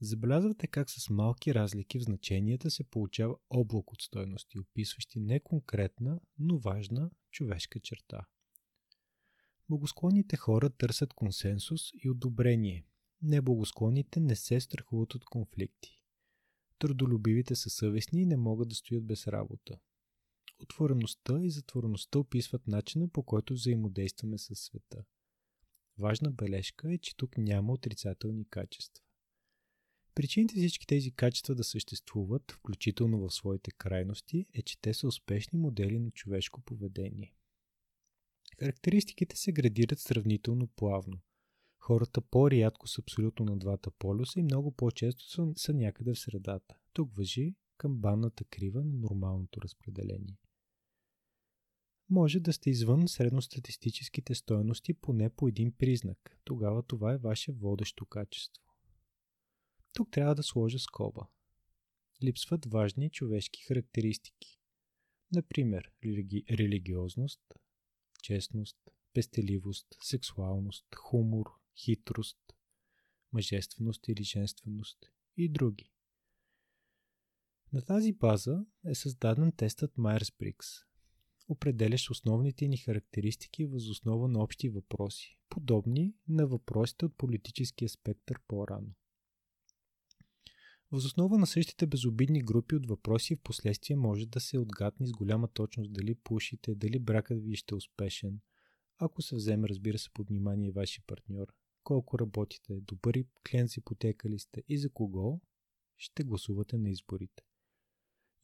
[0.00, 6.20] Забелязвате как с малки разлики в значенията се получава облак от стойности, описващи не конкретна,
[6.38, 8.26] но важна човешка черта.
[9.68, 12.86] Благосклонните хора търсят консенсус и одобрение.
[13.22, 16.00] Неблагосклонните не се страхуват от конфликти.
[16.78, 19.78] Трудолюбивите са съвестни и не могат да стоят без работа.
[20.58, 25.04] Отвореността и затвореността описват начина по който взаимодействаме с света.
[25.98, 29.07] Важна бележка е, че тук няма отрицателни качества.
[30.18, 35.58] Причините всички тези качества да съществуват, включително в своите крайности, е, че те са успешни
[35.58, 37.34] модели на човешко поведение.
[38.58, 41.18] Характеристиките се градират сравнително плавно.
[41.78, 46.76] Хората по-рядко са абсолютно на двата полюса и много по-често са, са някъде в средата.
[46.92, 50.38] Тук въжи камбанната крива на нормалното разпределение.
[52.10, 56.38] Може да сте извън средностатистическите стоености поне по един признак.
[56.44, 58.67] Тогава това е ваше водещо качество.
[59.92, 61.26] Тук трябва да сложа скоба.
[62.22, 64.60] Липсват важни човешки характеристики.
[65.32, 66.44] Например, религи...
[66.50, 67.40] религиозност,
[68.22, 68.78] честност,
[69.14, 71.46] пестеливост, сексуалност, хумор,
[71.84, 72.38] хитрост,
[73.32, 74.98] мъжественост или женственост
[75.36, 75.92] и други.
[77.72, 80.84] На тази база е създаден тестът Myers-Briggs,
[81.48, 88.40] определящ основните ни характеристики въз основа на общи въпроси, подобни на въпросите от политическия спектър
[88.48, 88.94] по-рано.
[90.90, 95.12] Въз основа на същите безобидни групи от въпроси в последствие може да се отгадне с
[95.12, 98.40] голяма точност дали пушите, дали бракът ви ще е успешен,
[98.98, 101.46] ако се вземе, разбира се, под внимание вашия партньор,
[101.82, 105.40] колко работите, добър клиент с ипотека ли сте и за кого
[105.96, 107.42] ще гласувате на изборите.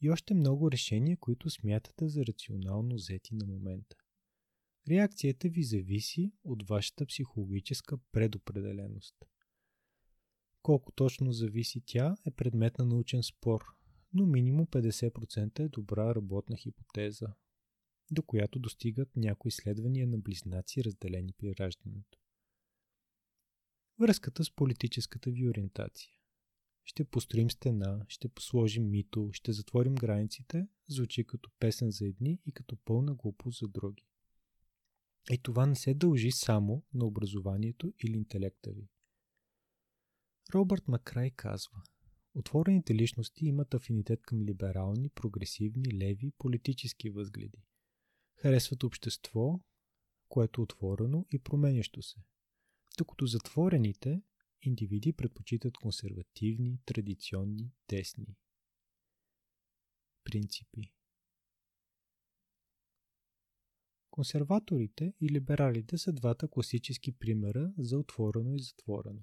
[0.01, 3.95] И още много решения, които смятате за рационално взети на момента.
[4.89, 9.15] Реакцията ви зависи от вашата психологическа предопределеност.
[10.65, 13.65] Колко точно зависи тя е предмет на научен спор,
[14.13, 17.27] но минимум 50% е добра работна хипотеза,
[18.11, 22.19] до която достигат някои изследвания на близнаци, разделени при раждането.
[23.99, 26.09] Връзката с политическата ви ориентация.
[26.83, 32.51] Ще построим стена, ще посложим мито, ще затворим границите, звучи като песен за едни и
[32.51, 34.03] като пълна глупост за други.
[35.31, 38.89] И това не се дължи само на образованието или интелекта ви.
[40.53, 41.83] Робърт Макрай казва
[42.33, 47.63] Отворените личности имат афинитет към либерални, прогресивни, леви, политически възгледи.
[48.35, 49.59] Харесват общество,
[50.29, 52.23] което е отворено и променящо се–
[52.97, 54.21] докато затворените
[54.61, 58.35] индивиди предпочитат консервативни, традиционни, тесни
[60.25, 60.93] принципи.
[64.11, 69.21] Консерваторите и либералите са двата класически примера за отворено и затворено.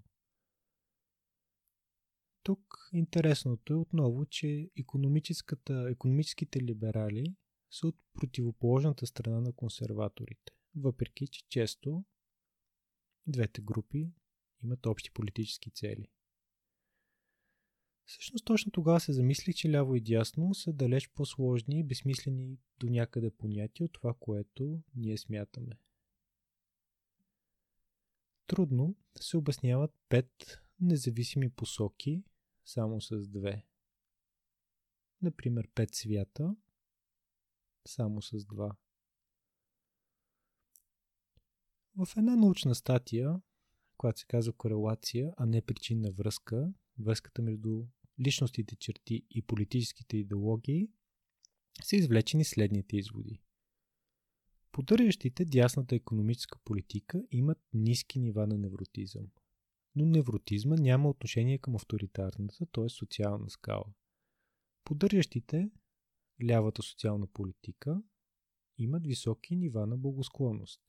[2.43, 7.35] Тук интересното е отново, че економическите либерали
[7.71, 12.05] са от противоположната страна на консерваторите, въпреки че често
[13.27, 14.11] Двете групи
[14.63, 16.09] имат общи политически цели.
[18.05, 22.87] Всъщност точно тогава се замислих, че ляво и дясно са далеч по-сложни и безсмислени до
[22.87, 25.79] някъде понятия от това, което ние смятаме.
[28.47, 32.23] Трудно се обясняват пет независими посоки
[32.65, 33.67] само с две.
[35.23, 36.57] Например, пет свята
[37.87, 38.77] само с два.
[41.97, 43.41] В една научна статия,
[43.97, 47.85] която се казва корелация, а не причинна връзка, връзката между
[48.21, 50.89] личностите черти и политическите идеологии,
[51.85, 53.43] са извлечени следните изводи.
[54.73, 59.31] Поддържащите дясната економическа политика имат ниски нива на невротизъм.
[59.97, 62.89] Но невротизма няма отношение към авторитарната, т.е.
[62.89, 63.87] социална скала.
[64.85, 65.71] Поддържащите
[66.45, 68.03] лявата социална политика
[68.79, 70.81] имат високи нива на благосклонност.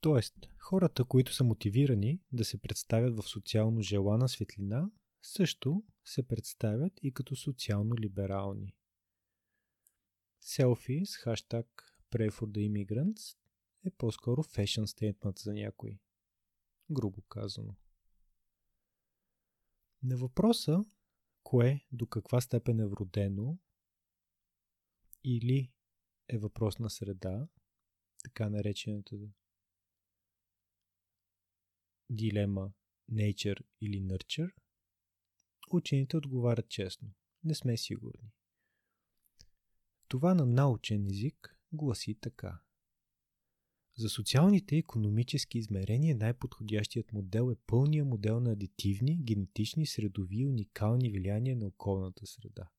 [0.00, 4.90] Тоест, хората, които са мотивирани да се представят в социално желана светлина,
[5.22, 8.74] също се представят и като социално либерални.
[10.40, 11.66] Селфи с хаштаг
[12.10, 13.36] Pray for the Immigrants
[13.84, 15.98] е по-скоро fashion statement за някой.
[16.90, 17.76] Грубо казано.
[20.02, 20.84] На въпроса
[21.42, 23.58] кое до каква степен е вродено
[25.24, 25.72] или
[26.28, 27.48] е въпрос на среда,
[28.24, 29.16] така наречената
[32.10, 32.72] дилема
[33.12, 34.50] nature или nurture,
[35.70, 37.10] учените отговарят честно.
[37.44, 38.32] Не сме сигурни.
[40.08, 42.60] Това на научен език гласи така.
[43.98, 50.46] За социалните и економически измерения най-подходящият модел е пълния модел на адитивни, генетични, средови и
[50.46, 52.70] уникални влияния на околната среда.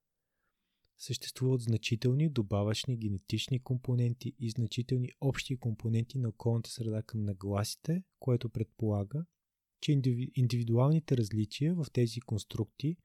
[0.97, 8.49] Съществуват значителни добавъчни генетични компоненти и значителни общи компоненти на околната среда към нагласите, което
[8.49, 9.25] предполага,
[9.81, 10.01] че
[10.35, 12.97] индивидуалните различия в тези конструкти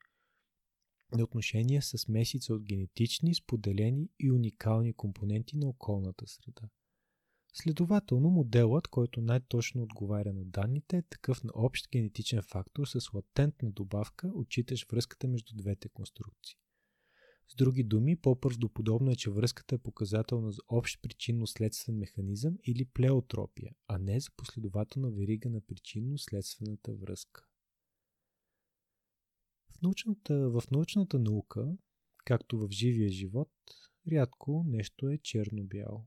[1.13, 6.69] на отношения са смесица от генетични, споделени и уникални компоненти на околната среда.
[7.57, 13.71] Следователно, моделът, който най-точно отговаря на данните, е такъв на общ генетичен фактор с латентна
[13.71, 16.57] добавка, отчиташ връзката между двете конструкции.
[17.49, 23.73] С други думи, по-правдоподобно е, че връзката е показателна за общ причинно-следствен механизъм или плеотропия,
[23.89, 27.45] а не за последователна верига на причинно-следствената връзка.
[29.71, 31.77] В научната, в научната наука,
[32.25, 33.53] както в живия живот,
[34.13, 36.07] рядко нещо е черно-бяло.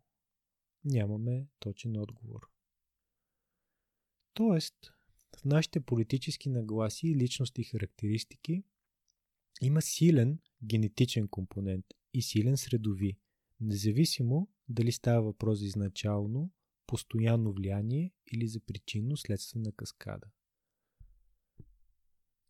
[0.88, 2.50] Нямаме точен отговор.
[4.34, 4.76] Тоест,
[5.38, 8.64] в нашите политически нагласи и личности характеристики
[9.62, 13.18] има силен генетичен компонент и силен средови,
[13.60, 16.52] независимо дали става въпрос за изначално,
[16.86, 20.28] постоянно влияние или за причинно-следствена каскада.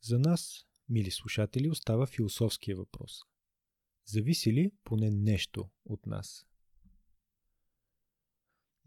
[0.01, 3.19] За нас, мили слушатели, остава философския въпрос.
[4.05, 6.45] Зависи ли поне нещо от нас?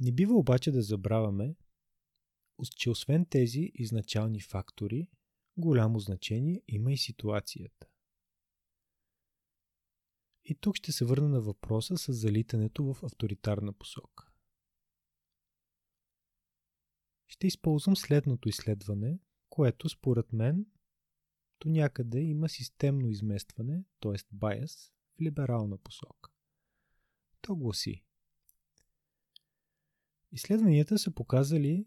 [0.00, 1.56] Не бива обаче да забравяме,
[2.76, 5.08] че освен тези изначални фактори,
[5.56, 7.88] голямо значение има и ситуацията.
[10.44, 14.30] И тук ще се върна на въпроса с залитането в авторитарна посока.
[17.28, 19.18] Ще използвам следното изследване,
[19.48, 20.66] което според мен
[21.60, 24.12] до някъде има системно изместване, т.е.
[24.12, 26.30] bias, в либерална посока.
[27.40, 28.04] То гласи.
[30.32, 31.86] Изследванията са показали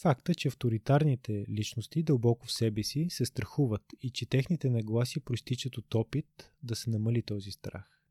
[0.00, 5.76] факта, че авторитарните личности дълбоко в себе си се страхуват и че техните нагласи проистичат
[5.76, 8.02] от опит да се намали този страх.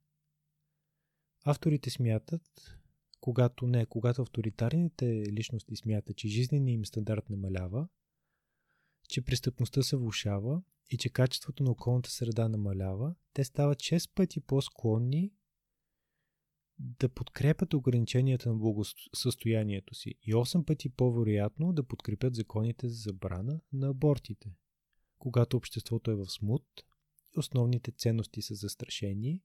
[1.43, 2.77] Авторите смятат,
[3.21, 7.87] когато не, когато авторитарните личности смятат, че жизненият им стандарт намалява,
[9.09, 14.39] че престъпността се влушава и че качеството на околната среда намалява, те стават 6 пъти
[14.39, 15.31] по-склонни
[16.81, 23.61] да подкрепят ограниченията на благосъстоянието си и 8 пъти по-вероятно да подкрепят законите за забрана
[23.73, 24.55] на абортите.
[25.19, 26.65] Когато обществото е в смут,
[27.37, 29.41] основните ценности са застрашени,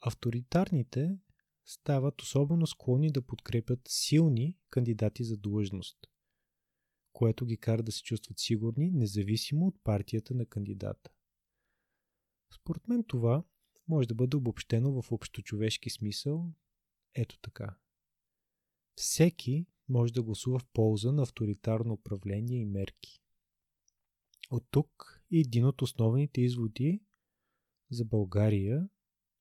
[0.00, 1.18] авторитарните
[1.64, 5.98] стават особено склонни да подкрепят силни кандидати за длъжност,
[7.12, 11.10] което ги кара да се чувстват сигурни, независимо от партията на кандидата.
[12.54, 13.44] Според мен това
[13.88, 16.52] може да бъде обобщено в общочовешки смисъл
[17.14, 17.76] ето така.
[18.96, 23.20] Всеки може да гласува в полза на авторитарно управление и мерки.
[24.50, 27.02] От тук е един от основните изводи
[27.90, 28.88] за България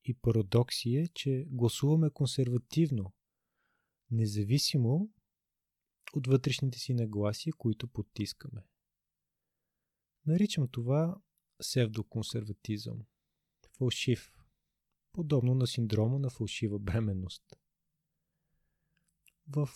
[0.06, 3.14] и парадокси е, че гласуваме консервативно,
[4.12, 5.12] независимо
[6.14, 8.68] от вътрешните си нагласи, които потискаме.
[10.26, 11.22] Наричам това
[11.58, 13.06] псевдоконсерватизъм,
[13.78, 14.38] фалшив,
[15.12, 17.44] подобно на синдрома на фалшива бременност
[19.48, 19.70] в,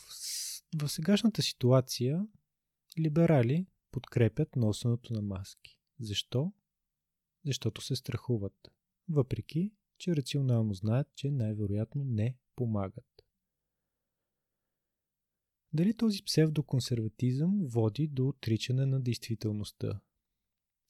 [0.81, 2.27] в сегашната ситуация
[2.99, 5.79] либерали подкрепят носенето на маски.
[5.99, 6.53] Защо?
[7.45, 8.71] Защото се страхуват.
[9.09, 13.23] Въпреки, че рационално знаят, че най-вероятно не помагат.
[15.73, 20.01] Дали този псевдоконсерватизъм води до отричане на действителността?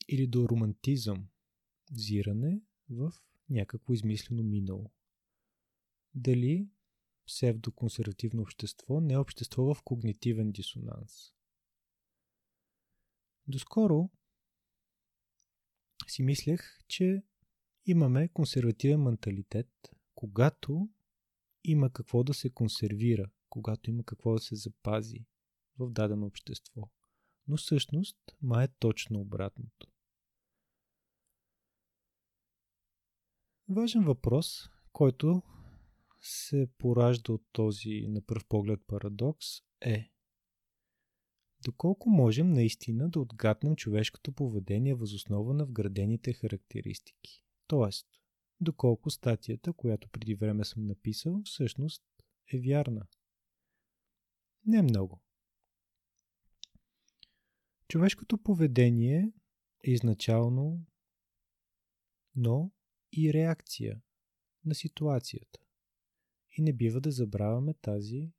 [0.08, 1.28] Или до романтизъм,
[1.92, 3.14] взиране в
[3.50, 4.92] някакво измислено минало?
[6.16, 6.70] Дали
[7.28, 11.34] псевдоконсервативно общество не е общество в когнитивен дисонанс?
[13.48, 14.10] Доскоро
[16.08, 17.24] си мислех, че
[17.86, 19.70] имаме консервативен менталитет,
[20.16, 20.90] когато
[21.64, 25.26] има какво да се консервира, когато има какво да се запази
[25.80, 26.90] в дадено общество.
[27.48, 29.88] Но всъщност ма е точно обратното.
[33.70, 35.42] Важен въпрос, който
[36.22, 39.48] се поражда от този на пръв поглед парадокс
[39.82, 40.12] е
[41.66, 47.44] доколко можем наистина да отгаднем човешкото поведение възоснова на вградените характеристики.
[47.68, 48.08] Тоест,
[48.62, 52.04] доколко статията, която преди време съм написал, всъщност
[52.54, 53.08] е вярна.
[54.66, 55.22] Не много.
[57.88, 59.32] Човешкото поведение
[59.84, 60.86] е изначално,
[62.36, 62.72] но
[63.12, 64.02] и реакция
[64.66, 65.67] на ситуацията.
[66.58, 68.32] И не бива да забравяме тази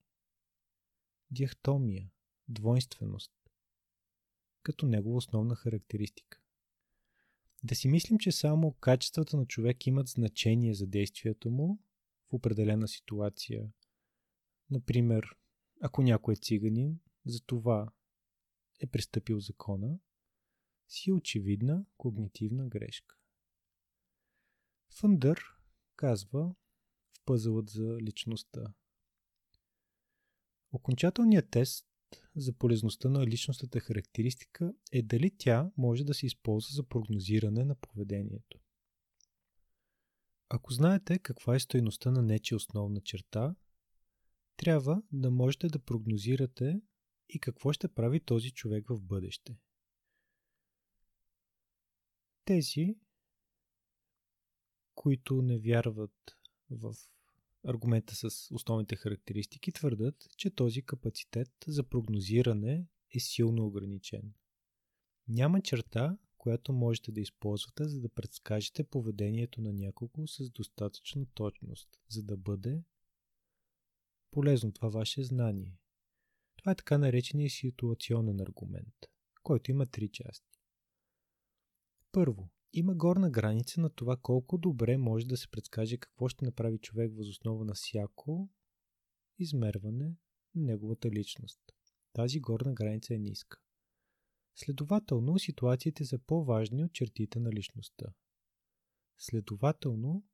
[1.30, 2.10] диахтомия,
[2.48, 3.32] двойственост,
[4.62, 6.40] като негова основна характеристика.
[7.62, 11.78] Да си мислим, че само качествата на човек имат значение за действието му
[12.28, 13.72] в определена ситуация.
[14.70, 15.36] Например,
[15.80, 17.92] ако някой е циганин, за това
[18.80, 19.98] е пристъпил закона,
[20.88, 23.16] си е очевидна когнитивна грешка.
[24.90, 25.40] Фъндър
[25.96, 26.54] казва
[27.28, 28.74] пъзълът за личността.
[30.72, 31.86] Окончателният тест
[32.36, 37.74] за полезността на личностната характеристика е дали тя може да се използва за прогнозиране на
[37.74, 38.60] поведението.
[40.48, 43.54] Ако знаете каква е стоеността на нечия основна черта,
[44.56, 46.80] трябва да можете да прогнозирате
[47.28, 49.56] и какво ще прави този човек в бъдеще.
[52.44, 52.96] Тези,
[54.94, 56.36] които не вярват
[56.70, 56.94] в
[57.64, 64.32] аргумента с основните характеристики, твърдат, че този капацитет за прогнозиране е силно ограничен.
[65.28, 71.88] Няма черта, която можете да използвате, за да предскажете поведението на някого с достатъчна точност,
[72.08, 72.82] за да бъде
[74.30, 75.78] полезно това ваше знание.
[76.56, 78.94] Това е така наречения ситуационен аргумент,
[79.42, 80.60] който има три части.
[82.12, 86.78] Първо, има горна граница на това колко добре може да се предскаже какво ще направи
[86.78, 88.50] човек възоснова на всяко
[89.38, 90.16] измерване
[90.54, 91.60] на неговата личност.
[92.12, 93.58] Тази горна граница е ниска.
[94.54, 98.06] Следователно, ситуациите са по-важни от чертите на личността.
[99.18, 100.24] Следователно,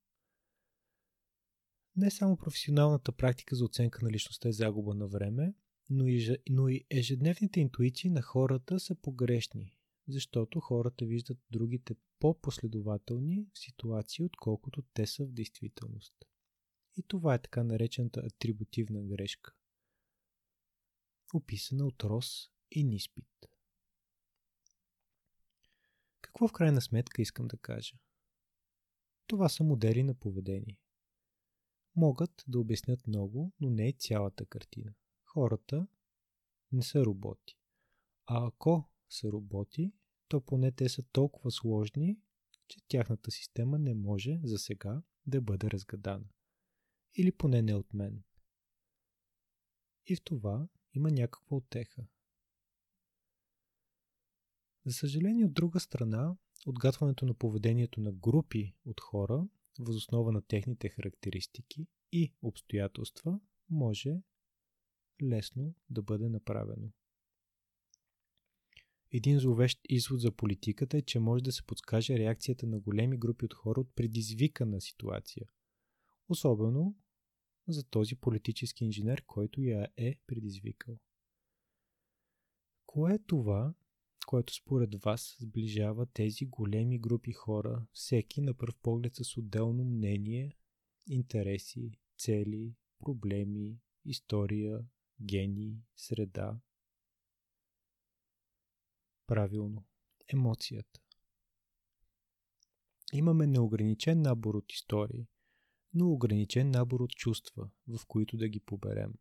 [1.96, 5.54] не само професионалната практика за оценка на личността е загуба на време,
[5.90, 9.76] но и, но и ежедневните интуиции на хората са погрешни,
[10.08, 16.14] защото хората виждат другите по-последователни в ситуации, отколкото те са в действителност.
[16.96, 19.54] И това е така наречената атрибутивна грешка,
[21.34, 23.46] описана от Рос и Ниспит.
[26.20, 27.96] Какво в крайна сметка искам да кажа?
[29.26, 30.80] Това са модели на поведение.
[31.96, 34.94] Могат да обяснят много, но не е цялата картина.
[35.24, 35.86] Хората
[36.72, 37.58] не са роботи.
[38.26, 39.92] А ако са роботи,
[40.28, 42.18] то поне те са толкова сложни,
[42.68, 46.28] че тяхната система не може за сега да бъде разгадана.
[47.16, 48.22] Или поне не от мен.
[50.06, 52.06] И в това има някаква отеха.
[54.86, 56.36] За съжаление, от друга страна,
[56.66, 64.22] отгатването на поведението на групи от хора, възоснова на техните характеристики и обстоятелства, може
[65.22, 66.92] лесно да бъде направено.
[69.16, 73.44] Един зловещ извод за политиката е, че може да се подскаже реакцията на големи групи
[73.44, 75.46] от хора от предизвикана ситуация.
[76.28, 76.96] Особено
[77.68, 80.98] за този политически инженер, който я е предизвикал.
[82.86, 83.74] Кое е това,
[84.26, 90.56] което според вас сближава тези големи групи хора, всеки на пръв поглед с отделно мнение,
[91.08, 94.86] интереси, цели, проблеми, история,
[95.20, 96.60] гений, среда,
[99.26, 99.84] правилно.
[100.28, 101.00] Емоцията.
[103.12, 105.26] Имаме неограничен набор от истории,
[105.94, 109.14] но ограничен набор от чувства, в които да ги поберем.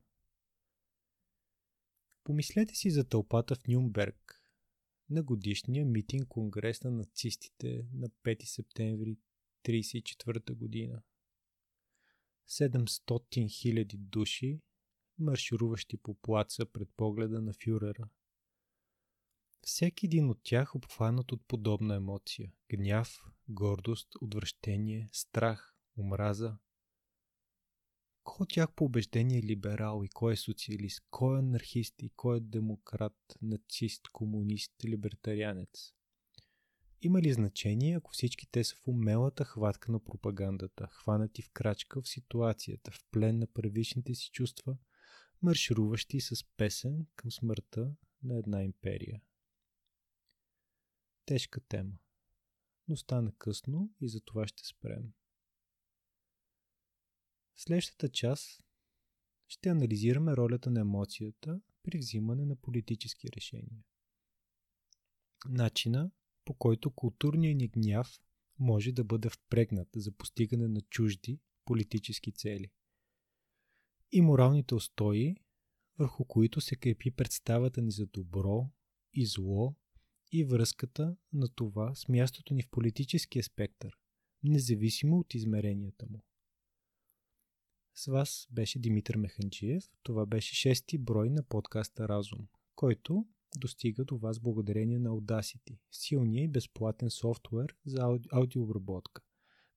[2.24, 4.44] Помислете си за тълпата в Нюнберг
[5.10, 9.18] на годишния митинг конгрес на нацистите на 5 септември
[9.68, 11.02] 1934 година.
[12.50, 14.62] 700 000 души,
[15.20, 18.10] маршируващи по плаца пред погледа на фюрера.
[19.66, 26.58] Всеки един от тях обхванат от подобна емоция– гняв, гордост, отвращение, страх, омраза.
[28.24, 32.10] Кой от тях по убеждение е либерал и кой е социалист, кой е анархист и
[32.10, 35.94] кой е демократ, нацист, комунист, либертарианец?
[37.02, 42.02] Има ли значение, ако всички те са в умелата хватка на пропагандата, хванати в крачка
[42.02, 44.78] в ситуацията, в плен на първичните си чувства,
[45.42, 47.92] маршируващи с песен към смъртта
[48.24, 49.22] на една империя?
[51.26, 51.98] Тежка тема,
[52.88, 55.14] но стана късно и за това ще спрем.
[57.56, 58.64] В следващата част
[59.48, 63.84] ще анализираме ролята на емоцията при взимане на политически решения.
[65.50, 66.12] Начина
[66.46, 68.20] по който културният ни гняв
[68.60, 72.72] може да бъде впрегнат за постигане на чужди политически цели.
[74.12, 75.36] И моралните устои,
[75.98, 78.70] върху които се крепи представата ни за добро
[79.14, 79.76] и зло
[80.34, 83.98] и връзката на това с мястото ни в политическия спектър,
[84.44, 86.24] независимо от измеренията му.
[87.96, 89.84] С вас беше Димитър Механчиев.
[90.04, 93.28] Това беше шести брой на подкаста Разум, който
[93.58, 99.22] достига до вас благодарение на Audacity, силния и безплатен софтуер за аудиообработка,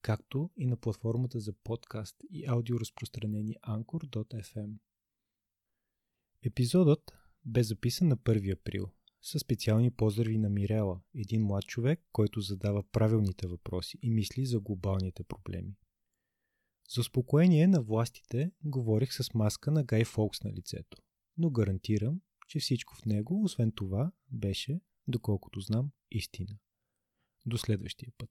[0.03, 4.73] както и на платформата за подкаст и аудиоразпространение Anchor.fm.
[6.43, 7.13] Епизодът
[7.45, 8.93] бе записан на 1 април
[9.27, 14.61] със специални поздрави на Мирела, един млад човек, който задава правилните въпроси и мисли за
[14.61, 15.77] глобалните проблеми.
[16.95, 20.99] За успокоение на властите говорих с маска на Гай Фолкс на лицето,
[21.37, 26.59] но гарантирам, че всичко в него, освен това, беше, доколкото знам, истина.
[27.47, 28.31] До следващия път.